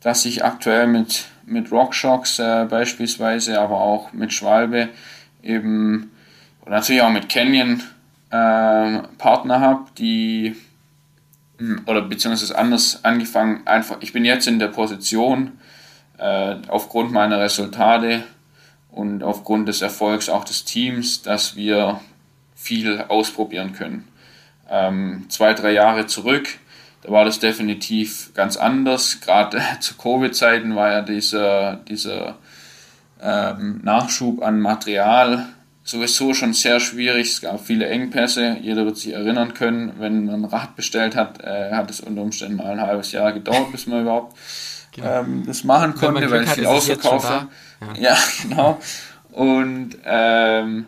[0.00, 4.88] dass ich aktuell mit, mit RockShox äh, beispielsweise, aber auch mit Schwalbe
[5.42, 6.10] eben
[6.64, 7.82] und natürlich auch mit Canyon
[8.30, 10.54] äh, Partner habe, die
[11.58, 15.58] mh, oder beziehungsweise anders angefangen, einfach, ich bin jetzt in der Position,
[16.18, 18.24] äh, aufgrund meiner Resultate
[18.90, 22.00] und aufgrund des Erfolgs auch des Teams, dass wir
[22.54, 24.08] viel ausprobieren können.
[24.68, 26.48] Ähm, zwei, drei Jahre zurück,
[27.02, 29.20] da war das definitiv ganz anders.
[29.20, 32.36] Gerade zu Covid-Zeiten war ja dieser, dieser
[33.20, 35.48] ähm, Nachschub an Material
[35.88, 37.30] sowieso schon sehr schwierig.
[37.30, 38.58] Es gab viele Engpässe.
[38.60, 42.22] Jeder wird sich erinnern können, wenn man ein Rad bestellt hat, äh, hat es unter
[42.22, 44.36] Umständen mal ein halbes Jahr gedauert, bis man überhaupt
[45.02, 47.48] ähm, das machen konnte, weil viel es schon ausverkauft war.
[47.98, 48.16] Ja.
[48.42, 48.80] genau.
[49.32, 50.86] Und, ähm,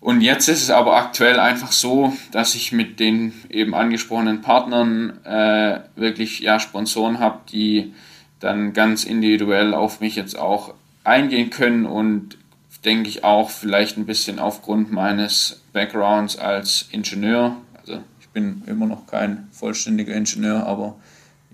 [0.00, 5.24] und jetzt ist es aber aktuell einfach so, dass ich mit den eben angesprochenen Partnern
[5.24, 7.94] äh, wirklich ja, Sponsoren habe, die
[8.40, 12.38] dann ganz individuell auf mich jetzt auch eingehen können und
[12.84, 17.56] denke ich auch vielleicht ein bisschen aufgrund meines Backgrounds als Ingenieur.
[17.80, 20.96] Also ich bin immer noch kein vollständiger Ingenieur, aber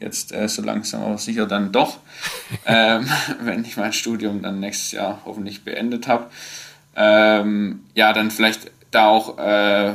[0.00, 1.98] jetzt äh, so langsam aber sicher dann doch,
[2.66, 3.08] ähm,
[3.40, 6.30] wenn ich mein Studium dann nächstes Jahr hoffentlich beendet habe.
[6.96, 9.94] Ähm, ja, dann vielleicht da auch äh,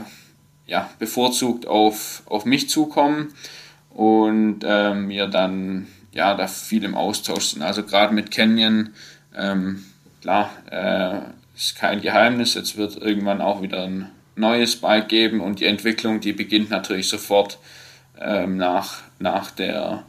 [0.65, 3.33] ja, bevorzugt auf, auf mich zukommen
[3.89, 7.61] und ähm, wir dann ja da viel im Austausch sind.
[7.61, 8.89] Also gerade mit Canyon,
[9.35, 9.83] ähm,
[10.21, 11.21] klar, äh,
[11.55, 16.21] ist kein Geheimnis, jetzt wird irgendwann auch wieder ein neues Bike geben und die Entwicklung,
[16.21, 17.59] die beginnt natürlich sofort
[18.19, 20.03] ähm, nach, nach der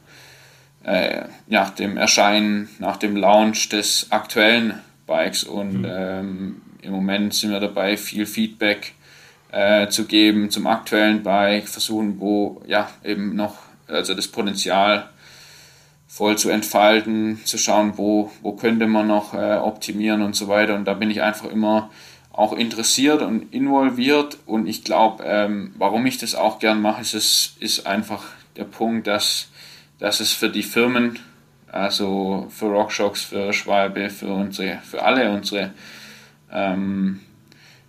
[0.85, 7.51] äh, nach dem Erscheinen, nach dem Launch des aktuellen Bikes und ähm, im Moment sind
[7.51, 8.95] wir dabei, viel Feedback
[9.53, 13.57] äh, zu geben zum aktuellen Bike, versuchen, wo ja eben noch
[13.89, 15.11] also das Potenzial
[16.07, 20.75] voll zu entfalten, zu schauen, wo, wo könnte man noch äh, optimieren und so weiter.
[20.75, 21.91] Und da bin ich einfach immer
[22.33, 24.39] auch interessiert und involviert.
[24.47, 28.25] Und ich glaube, ähm, warum ich das auch gern mache, ist, es, ist einfach
[28.57, 29.51] der Punkt, dass,
[29.99, 31.19] dass es für die Firmen,
[31.71, 35.71] also für RockShox, für Schwalbe, für unsere, für alle unsere
[36.53, 37.21] ähm,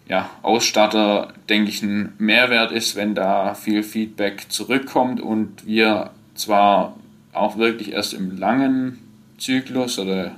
[0.07, 6.95] ja, Ausstatter, denke ich, ein Mehrwert ist, wenn da viel Feedback zurückkommt und wir zwar
[7.34, 8.99] auch wirklich erst im langen
[9.38, 10.36] Zyklus oder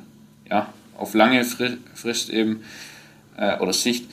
[0.49, 0.67] ja,
[0.97, 2.63] auf lange Frist eben
[3.37, 4.09] äh, oder Sicht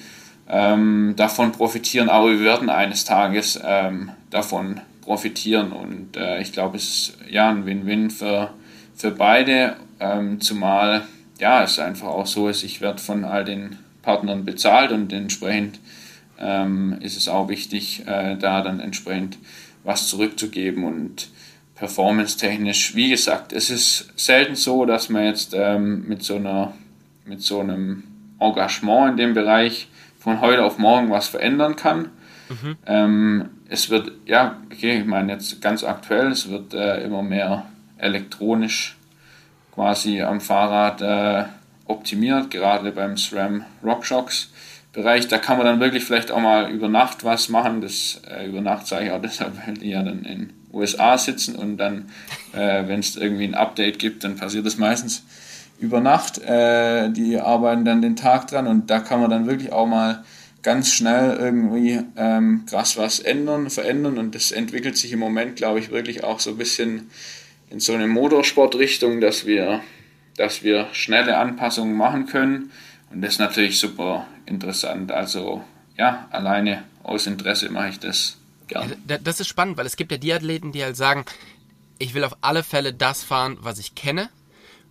[0.49, 4.81] ähm, davon profitieren, aber wir werden eines Tages ähm, davon
[5.11, 5.73] profitieren.
[5.73, 8.55] Und äh, ich glaube, es ist ja ein Win-Win für,
[8.95, 11.03] für beide, ähm, zumal
[11.41, 15.81] ja, es einfach auch so ist, ich werde von all den Partnern bezahlt und entsprechend
[16.39, 19.39] ähm, ist es auch wichtig, äh, da dann entsprechend
[19.83, 20.85] was zurückzugeben.
[20.85, 21.31] Und
[21.75, 26.73] performance-technisch, wie gesagt, es ist selten so, dass man jetzt ähm, mit, so einer,
[27.25, 28.05] mit so einem
[28.39, 29.89] Engagement in dem Bereich
[30.21, 32.11] von heute auf morgen was verändern kann.
[32.51, 32.77] Mhm.
[32.87, 37.67] Ähm, es wird, ja, okay, ich meine jetzt ganz aktuell, es wird äh, immer mehr
[37.99, 38.97] elektronisch
[39.73, 41.49] quasi am Fahrrad äh,
[41.87, 44.51] optimiert, gerade beim SRAM RockShox
[44.93, 47.81] Bereich, da kann man dann wirklich vielleicht auch mal über Nacht was machen.
[47.81, 51.55] Das äh, über Nacht sage ich auch deshalb, weil die ja dann in USA sitzen
[51.55, 52.11] und dann,
[52.53, 55.25] äh, wenn es irgendwie ein Update gibt, dann passiert das meistens
[55.79, 56.39] über Nacht.
[56.39, 60.25] Äh, die arbeiten dann den Tag dran und da kann man dann wirklich auch mal
[60.63, 65.79] ganz schnell irgendwie ähm, krass was ändern, verändern und das entwickelt sich im Moment, glaube
[65.79, 67.11] ich, wirklich auch so ein bisschen
[67.71, 69.81] in so eine Motorsportrichtung, dass wir,
[70.37, 72.73] dass wir schnelle Anpassungen machen können
[73.11, 75.13] und das ist natürlich super interessant.
[75.13, 75.65] Also
[75.97, 78.39] ja, alleine aus Interesse mache ich das
[78.69, 78.97] gerne.
[79.23, 81.25] Das ist spannend, weil es gibt ja die Athleten, die halt sagen,
[81.99, 84.29] ich will auf alle Fälle das fahren, was ich kenne,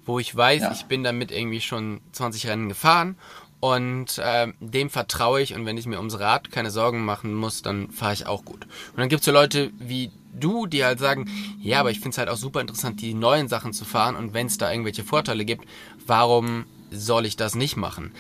[0.06, 0.72] wo ich weiß, ja.
[0.72, 3.16] ich bin damit irgendwie schon 20 Rennen gefahren
[3.60, 7.62] und äh, dem vertraue ich und wenn ich mir ums Rad keine Sorgen machen muss,
[7.62, 8.64] dann fahre ich auch gut.
[8.64, 11.30] Und dann gibt es so Leute wie du, die halt sagen,
[11.60, 14.34] ja, aber ich finde es halt auch super interessant, die neuen Sachen zu fahren und
[14.34, 15.66] wenn es da irgendwelche Vorteile gibt,
[16.06, 18.12] warum soll ich das nicht machen?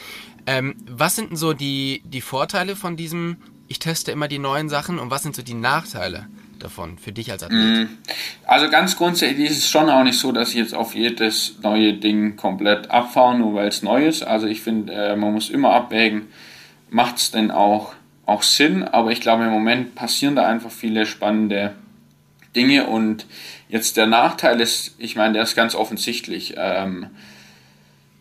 [0.45, 3.37] Ähm, was sind denn so die, die Vorteile von diesem,
[3.67, 6.27] ich teste immer die neuen Sachen und was sind so die Nachteile?
[6.60, 7.88] Davon für dich als Athlet?
[7.88, 7.97] Mm,
[8.45, 11.93] also ganz grundsätzlich ist es schon auch nicht so, dass ich jetzt auf jedes neue
[11.93, 14.24] Ding komplett abfahre, nur weil es neu ist.
[14.24, 16.28] Also ich finde, äh, man muss immer abwägen,
[16.89, 17.93] macht es denn auch,
[18.26, 18.84] auch Sinn?
[18.84, 21.74] Aber ich glaube, im Moment passieren da einfach viele spannende
[22.55, 23.26] Dinge und
[23.68, 26.55] jetzt der Nachteil ist, ich meine, der ist ganz offensichtlich.
[26.57, 27.07] Ähm,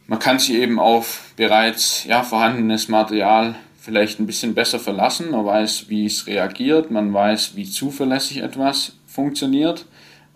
[0.07, 5.31] man kann sich eben auf bereits ja, vorhandenes Material vielleicht ein bisschen besser verlassen.
[5.31, 9.87] Man weiß, wie es reagiert, man weiß, wie zuverlässig etwas funktioniert.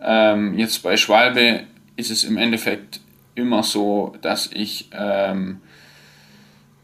[0.01, 1.65] Ähm, jetzt bei Schwalbe
[1.97, 3.01] ist es im Endeffekt
[3.35, 5.61] immer so, dass ich, ähm,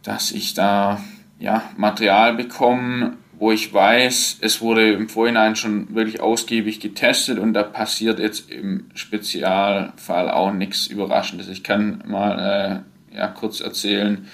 [0.03, 1.01] dass ich da
[1.39, 7.55] ja, Material bekomme, wo ich weiß, es wurde im Vorhinein schon wirklich ausgiebig getestet und
[7.55, 11.49] da passiert jetzt im Spezialfall auch nichts Überraschendes.
[11.49, 12.83] Ich kann mal
[13.13, 14.27] äh, ja, kurz erzählen,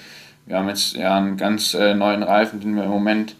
[0.45, 3.35] wir haben jetzt ja einen ganz äh, neuen Reifen, den wir im Moment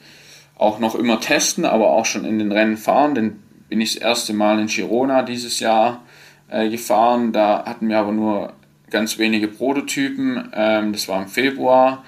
[0.58, 3.16] auch noch immer testen, aber auch schon in den Rennen fahren.
[3.16, 6.01] Den bin ich das erste Mal in Girona dieses Jahr
[6.49, 7.32] äh, gefahren.
[7.32, 8.53] Da hatten wir aber nur
[8.89, 10.51] ganz wenige Prototypen.
[10.53, 12.03] Ähm, das war im Februar.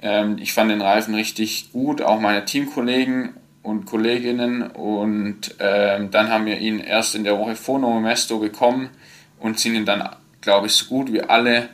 [0.00, 3.30] Ähm, ich fand den Reifen richtig gut, auch meine Teamkollegen
[3.62, 4.62] und Kolleginnen.
[4.62, 8.90] Und ähm, dann haben wir ihn erst in der Woche vor Novo Mesto bekommen
[9.40, 10.08] und sind ihn dann,
[10.40, 11.68] glaube ich, so gut wie alle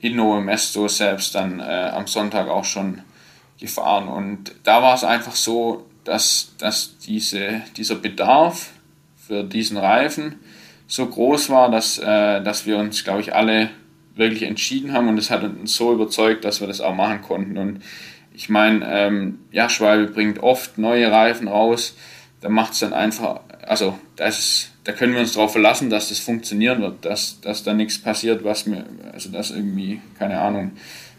[0.00, 3.02] in Mesto selbst dann äh, am Sonntag auch schon
[3.58, 4.08] gefahren.
[4.08, 8.70] Und da war es einfach so, dass, dass diese, dieser Bedarf
[9.16, 10.36] für diesen Reifen
[10.86, 13.70] so groß war, dass, äh, dass wir uns, glaube ich, alle
[14.14, 17.58] wirklich entschieden haben und es hat uns so überzeugt, dass wir das auch machen konnten.
[17.58, 17.82] Und
[18.32, 21.96] ich meine, ähm, ja, Schwalbe bringt oft neue Reifen raus,
[22.40, 26.10] da macht es dann einfach, also da, ist, da können wir uns darauf verlassen, dass
[26.10, 30.72] das funktionieren wird, dass, dass da nichts passiert, was mir, also dass irgendwie, keine Ahnung,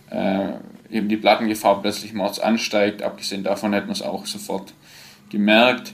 [0.10, 0.50] äh,
[0.90, 3.02] eben die Plattengefahr plötzlich mords ansteigt.
[3.02, 4.74] Abgesehen davon hätten wir es auch sofort
[5.30, 5.94] gemerkt.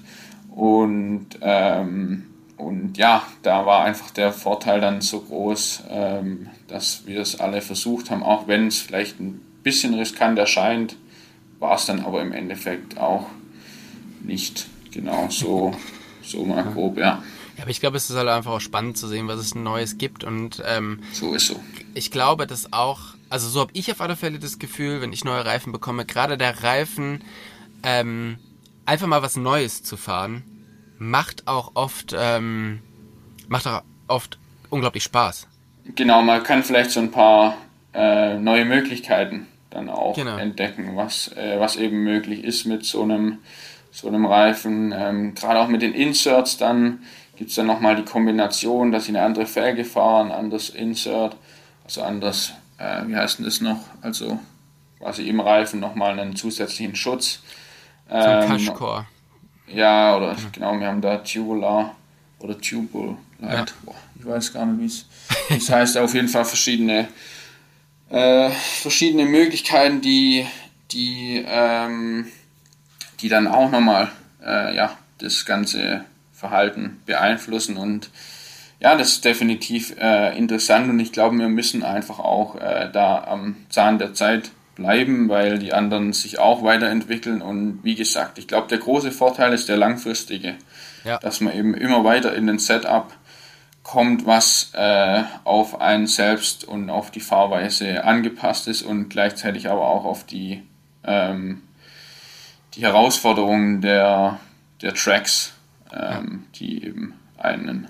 [0.51, 2.25] Und ähm,
[2.57, 7.61] und ja, da war einfach der Vorteil dann so groß, ähm, dass wir es alle
[7.61, 10.95] versucht haben, auch wenn es vielleicht ein bisschen riskant erscheint,
[11.59, 13.27] war es dann aber im Endeffekt auch
[14.21, 15.73] nicht genau so,
[16.21, 17.23] so mal grob, ja.
[17.57, 19.97] Ja, aber ich glaube, es ist halt einfach auch spannend zu sehen, was es Neues
[19.97, 21.59] gibt und ähm, so ist so.
[21.93, 25.23] Ich glaube, dass auch, also so habe ich auf alle Fälle das Gefühl, wenn ich
[25.23, 27.21] neue Reifen bekomme, gerade der Reifen,
[27.83, 28.37] ähm,
[28.85, 30.43] einfach mal was Neues zu fahren,
[30.97, 32.79] macht auch oft, ähm,
[33.47, 34.39] macht auch oft
[34.69, 35.47] unglaublich Spaß.
[35.95, 37.57] Genau, man kann vielleicht so ein paar
[37.93, 40.37] äh, neue Möglichkeiten dann auch genau.
[40.37, 43.39] entdecken, was, äh, was eben möglich ist mit so einem,
[43.93, 44.93] so einem Reifen.
[44.95, 46.99] Ähm, Gerade auch mit den Inserts dann
[47.35, 51.35] gibt es dann nochmal die Kombination, dass ich eine andere Felge fahre, ein anderes Insert,
[51.83, 53.79] also anders, äh, wie heißt denn das noch?
[54.01, 54.39] Also
[54.99, 57.41] quasi im Reifen nochmal einen zusätzlichen Schutz.
[58.09, 59.05] Ähm, so ein ähm, Cashcore.
[59.67, 60.51] Ja, oder mhm.
[60.51, 61.95] genau, wir haben da Tubular
[62.39, 63.69] oder Tubal Light.
[63.69, 63.75] Ja.
[63.83, 65.05] Boah, ich weiß gar nicht,
[65.49, 65.97] wie es das heißt.
[65.97, 67.07] Auf jeden Fall verschiedene,
[68.09, 70.45] äh, verschiedene Möglichkeiten, die,
[70.91, 72.27] die, ähm,
[73.23, 74.11] die dann auch nochmal
[74.45, 77.77] äh, ja, das ganze Verhalten beeinflussen.
[77.77, 78.09] Und
[78.79, 83.23] ja, das ist definitiv äh, interessant und ich glaube, wir müssen einfach auch äh, da
[83.23, 87.41] am Zahn der Zeit bleiben, weil die anderen sich auch weiterentwickeln.
[87.41, 90.55] Und wie gesagt, ich glaube, der große Vorteil ist der langfristige,
[91.05, 91.17] ja.
[91.19, 93.13] dass man eben immer weiter in den Setup
[93.83, 99.87] kommt, was äh, auf einen selbst und auf die Fahrweise angepasst ist und gleichzeitig aber
[99.87, 100.63] auch auf die,
[101.05, 101.61] ähm,
[102.75, 104.39] die Herausforderungen der,
[104.81, 105.53] der Tracks,
[105.91, 107.87] ähm, die eben einen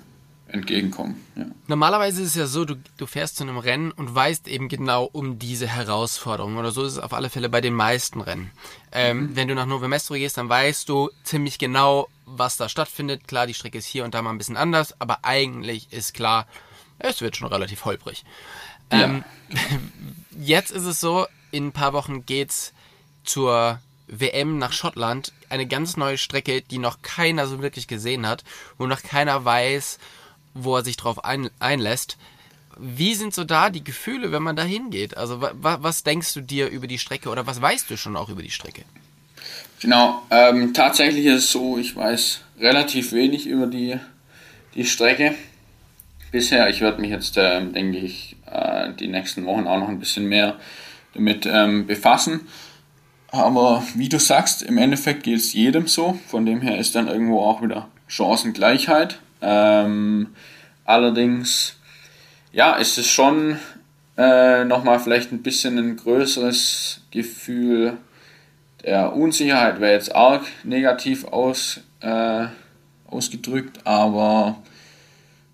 [0.47, 1.23] entgegenkommen.
[1.35, 1.45] Ja.
[1.67, 5.05] Normalerweise ist es ja so, du, du fährst zu einem Rennen und weißt eben genau
[5.11, 6.57] um diese Herausforderung.
[6.57, 8.51] Oder so ist es auf alle Fälle bei den meisten Rennen.
[8.91, 9.35] Ähm, mhm.
[9.35, 13.27] Wenn du nach Novo Mestro gehst, dann weißt du ziemlich genau, was da stattfindet.
[13.27, 16.45] Klar, die Strecke ist hier und da mal ein bisschen anders, aber eigentlich ist klar,
[16.99, 18.23] es wird schon relativ holprig.
[18.91, 19.59] Ähm, ja.
[20.39, 22.73] Jetzt ist es so, in ein paar Wochen geht's
[23.23, 23.79] zur
[24.19, 25.33] WM nach Schottland.
[25.49, 28.43] Eine ganz neue Strecke, die noch keiner so wirklich gesehen hat,
[28.77, 29.99] wo noch keiner weiß,
[30.53, 32.17] wo er sich drauf ein, einlässt.
[32.77, 35.15] Wie sind so da die Gefühle, wenn man da hingeht?
[35.15, 35.51] Also wa
[35.81, 38.51] was denkst du dir über die Strecke oder was weißt du schon auch über die
[38.51, 38.83] Strecke?
[39.79, 43.99] Genau, ähm, tatsächlich ist es so, ich weiß relativ wenig über die,
[44.75, 45.35] die Strecke
[46.31, 46.69] bisher.
[46.69, 50.25] Ich werde mich jetzt, ähm, denke ich, äh, die nächsten Wochen auch noch ein bisschen
[50.25, 50.57] mehr
[51.13, 52.47] damit ähm, befassen.
[53.33, 56.19] Aber wie du sagst, im Endeffekt geht es jedem so.
[56.27, 59.17] Von dem her ist dann irgendwo auch wieder Chancengleichheit.
[59.41, 60.27] Ähm,
[60.85, 61.77] allerdings,
[62.51, 63.57] ja, ist es schon
[64.17, 67.97] äh, nochmal vielleicht ein bisschen ein größeres Gefühl
[68.83, 72.45] der Unsicherheit, wäre jetzt arg negativ aus, äh,
[73.07, 74.61] ausgedrückt, aber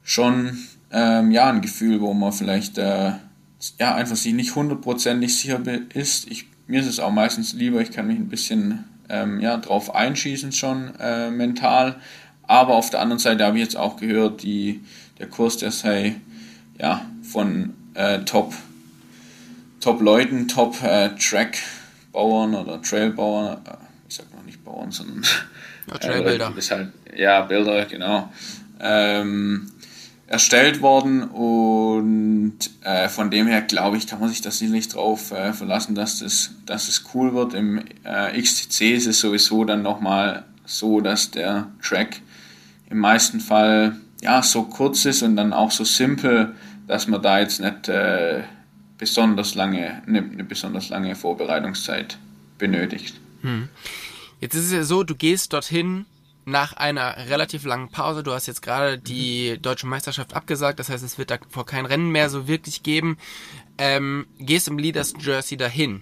[0.04, 0.58] schon
[0.92, 3.14] ähm, ja, ein Gefühl, wo man vielleicht äh,
[3.80, 5.62] ja, einfach sich nicht hundertprozentig sicher
[5.94, 6.30] ist.
[6.30, 9.96] Ich, mir ist es auch meistens lieber, ich kann mich ein bisschen ähm, ja, drauf
[9.96, 11.96] einschießen schon äh, mental,
[12.44, 14.82] aber auf der anderen Seite habe ich jetzt auch gehört, die,
[15.18, 16.16] der Kurs, der sei
[16.80, 18.54] ja, von äh, Top,
[19.82, 23.72] Top Leuten, Top äh, Track-Bauern oder Trail-Bauern, äh,
[24.08, 25.24] ich sag noch nicht Bauern, sondern
[25.88, 26.54] ja, Trailbilder.
[26.58, 28.32] Äh, halt, ja, Bilder, genau.
[28.80, 29.72] Ähm,
[30.30, 32.54] erstellt worden und
[32.84, 36.20] äh, von dem her glaube ich, kann man sich da sicherlich drauf äh, verlassen, dass
[36.20, 37.56] das, dass es cool wird.
[37.56, 42.22] Im äh, XTC ist es sowieso dann nochmal so, dass der Track
[42.92, 46.54] im meisten Fall ja, so kurz ist und dann auch so simpel,
[46.86, 48.44] dass man da jetzt nicht äh,
[49.00, 52.20] besonders lange, eine, eine, besonders lange Vorbereitungszeit
[52.60, 53.20] benötigt.
[53.42, 53.68] Hm.
[54.42, 56.06] Jetzt ist es ja so, du gehst dorthin
[56.50, 58.24] nach einer relativ langen Pause.
[58.24, 61.86] Du hast jetzt gerade die deutsche Meisterschaft abgesagt, das heißt, es wird da vor kein
[61.86, 63.18] Rennen mehr so wirklich geben.
[63.78, 66.02] Ähm, gehst im Leaders Jersey dahin.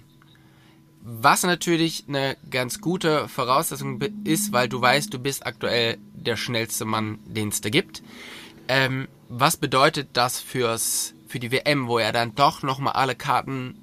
[1.01, 6.83] Was natürlich eine ganz gute Voraussetzung ist, weil du weißt, du bist aktuell der schnellste
[6.85, 8.03] Mann, den es da gibt.
[8.67, 13.81] Ähm, was bedeutet das fürs, für die WM, wo ja dann doch nochmal alle Karten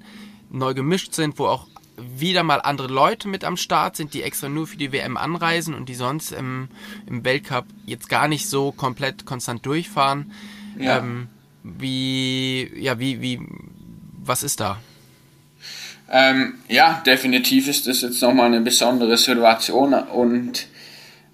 [0.51, 4.49] neu gemischt sind, wo auch wieder mal andere Leute mit am Start sind, die extra
[4.49, 6.69] nur für die WM anreisen und die sonst im,
[7.07, 10.31] im Weltcup jetzt gar nicht so komplett konstant durchfahren.
[10.77, 10.99] Ja.
[10.99, 11.27] Ähm,
[11.63, 13.39] wie, ja, wie, wie,
[14.23, 14.77] was ist da?
[16.09, 20.67] Ähm, ja, definitiv ist das jetzt nochmal eine besondere Situation und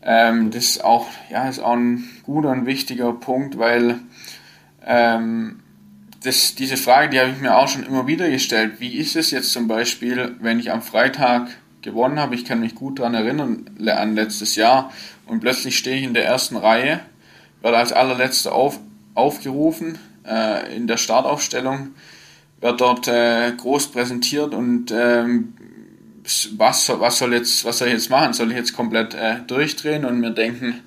[0.01, 3.99] ähm, das ist auch, ja, ist auch ein guter und wichtiger Punkt, weil
[4.85, 5.60] ähm,
[6.23, 8.73] das, diese Frage, die habe ich mir auch schon immer wieder gestellt.
[8.79, 11.49] Wie ist es jetzt zum Beispiel, wenn ich am Freitag
[11.81, 12.35] gewonnen habe?
[12.35, 14.91] Ich kann mich gut daran erinnern an letztes Jahr
[15.25, 16.99] und plötzlich stehe ich in der ersten Reihe,
[17.61, 18.79] werde als allerletzter auf,
[19.15, 19.97] aufgerufen
[20.27, 21.89] äh, in der Startaufstellung
[22.61, 25.53] wird dort äh, groß präsentiert und ähm,
[26.55, 28.33] was, was, soll jetzt, was soll ich jetzt machen?
[28.33, 30.81] Soll ich jetzt komplett äh, durchdrehen und mir denken,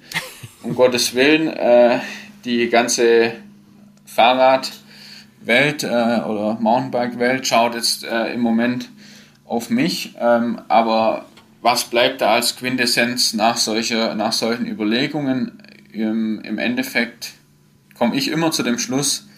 [0.62, 1.98] um Gottes Willen, äh,
[2.44, 3.32] die ganze
[5.44, 8.88] Fahrradwelt äh, oder Mountainbike-Welt schaut jetzt äh, im Moment
[9.44, 11.26] auf mich, ähm, aber
[11.60, 15.62] was bleibt da als Quintessenz nach, solcher, nach solchen Überlegungen?
[15.92, 17.32] Im, Im Endeffekt
[17.96, 19.28] komme ich immer zu dem Schluss,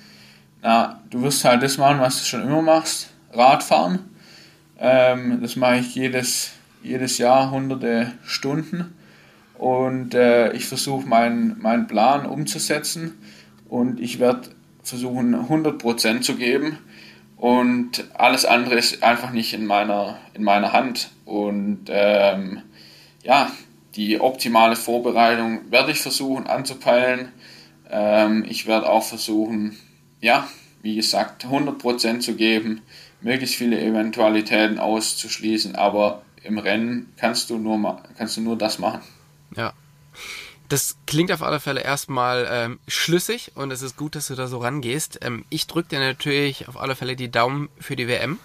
[0.63, 3.99] na, du wirst halt das machen, was du schon immer machst, Radfahren.
[4.79, 6.53] Ähm, das mache ich jedes,
[6.83, 8.95] jedes Jahr hunderte Stunden
[9.55, 13.15] und äh, ich versuche meinen mein Plan umzusetzen
[13.69, 14.49] und ich werde
[14.87, 16.79] versuchen 100% zu geben
[17.37, 22.63] und alles andere ist einfach nicht in meiner, in meiner Hand und ähm,
[23.23, 23.51] ja,
[23.97, 27.33] die optimale Vorbereitung werde ich versuchen anzupeilen.
[27.91, 29.77] Ähm, ich werde auch versuchen,
[30.21, 30.47] ja,
[30.83, 32.83] wie gesagt, 100% zu geben,
[33.21, 39.01] möglichst viele Eventualitäten auszuschließen, aber im Rennen kannst du nur, kannst du nur das machen.
[39.57, 39.73] Ja.
[40.69, 44.47] Das klingt auf alle Fälle erstmal ähm, schlüssig und es ist gut, dass du da
[44.49, 45.21] so rangehst.
[45.23, 48.39] Ähm, ich drücke dir natürlich auf alle Fälle die Daumen für die WM.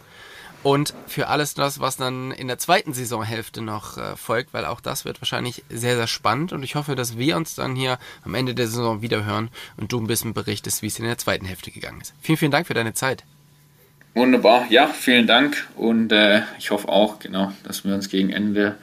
[0.63, 4.79] Und für alles das, was dann in der zweiten Saisonhälfte noch äh, folgt, weil auch
[4.79, 6.53] das wird wahrscheinlich sehr, sehr spannend.
[6.53, 9.91] Und ich hoffe, dass wir uns dann hier am Ende der Saison wieder hören und
[9.91, 12.13] du ein bisschen berichtest, wie es in der zweiten Hälfte gegangen ist.
[12.21, 13.23] Vielen, vielen Dank für deine Zeit.
[14.13, 15.67] Wunderbar, ja, vielen Dank.
[15.75, 18.75] Und äh, ich hoffe auch, genau, dass wir uns gegen Ende der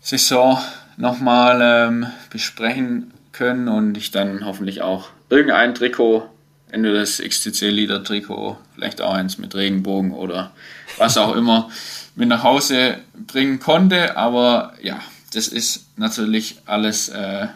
[0.00, 0.58] Saison
[0.96, 6.28] nochmal ähm, besprechen können und ich dann hoffentlich auch irgendein Trikot,
[6.70, 10.52] entweder das XTC Leader Trikot, vielleicht auch eins mit Regenbogen oder
[10.98, 11.70] was auch immer,
[12.14, 14.16] mit nach Hause bringen konnte.
[14.16, 15.00] Aber ja,
[15.34, 17.48] das ist natürlich alles äh,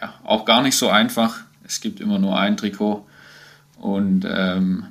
[0.00, 1.40] ja, auch gar nicht so einfach.
[1.64, 3.06] Es gibt immer nur ein Trikot
[3.78, 4.86] und ähm,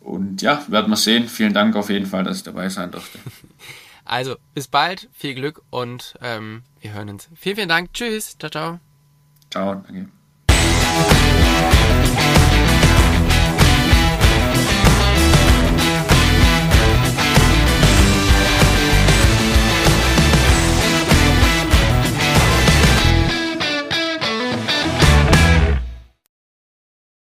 [0.00, 1.28] und ja, werden wir sehen.
[1.28, 3.18] Vielen Dank auf jeden Fall, dass ich dabei sein durfte.
[4.06, 7.28] Also, bis bald, viel Glück und ähm, wir hören uns.
[7.34, 7.92] Vielen, vielen Dank.
[7.92, 8.36] Tschüss.
[8.38, 8.80] Ciao, ciao.
[9.50, 10.19] Ciao, danke.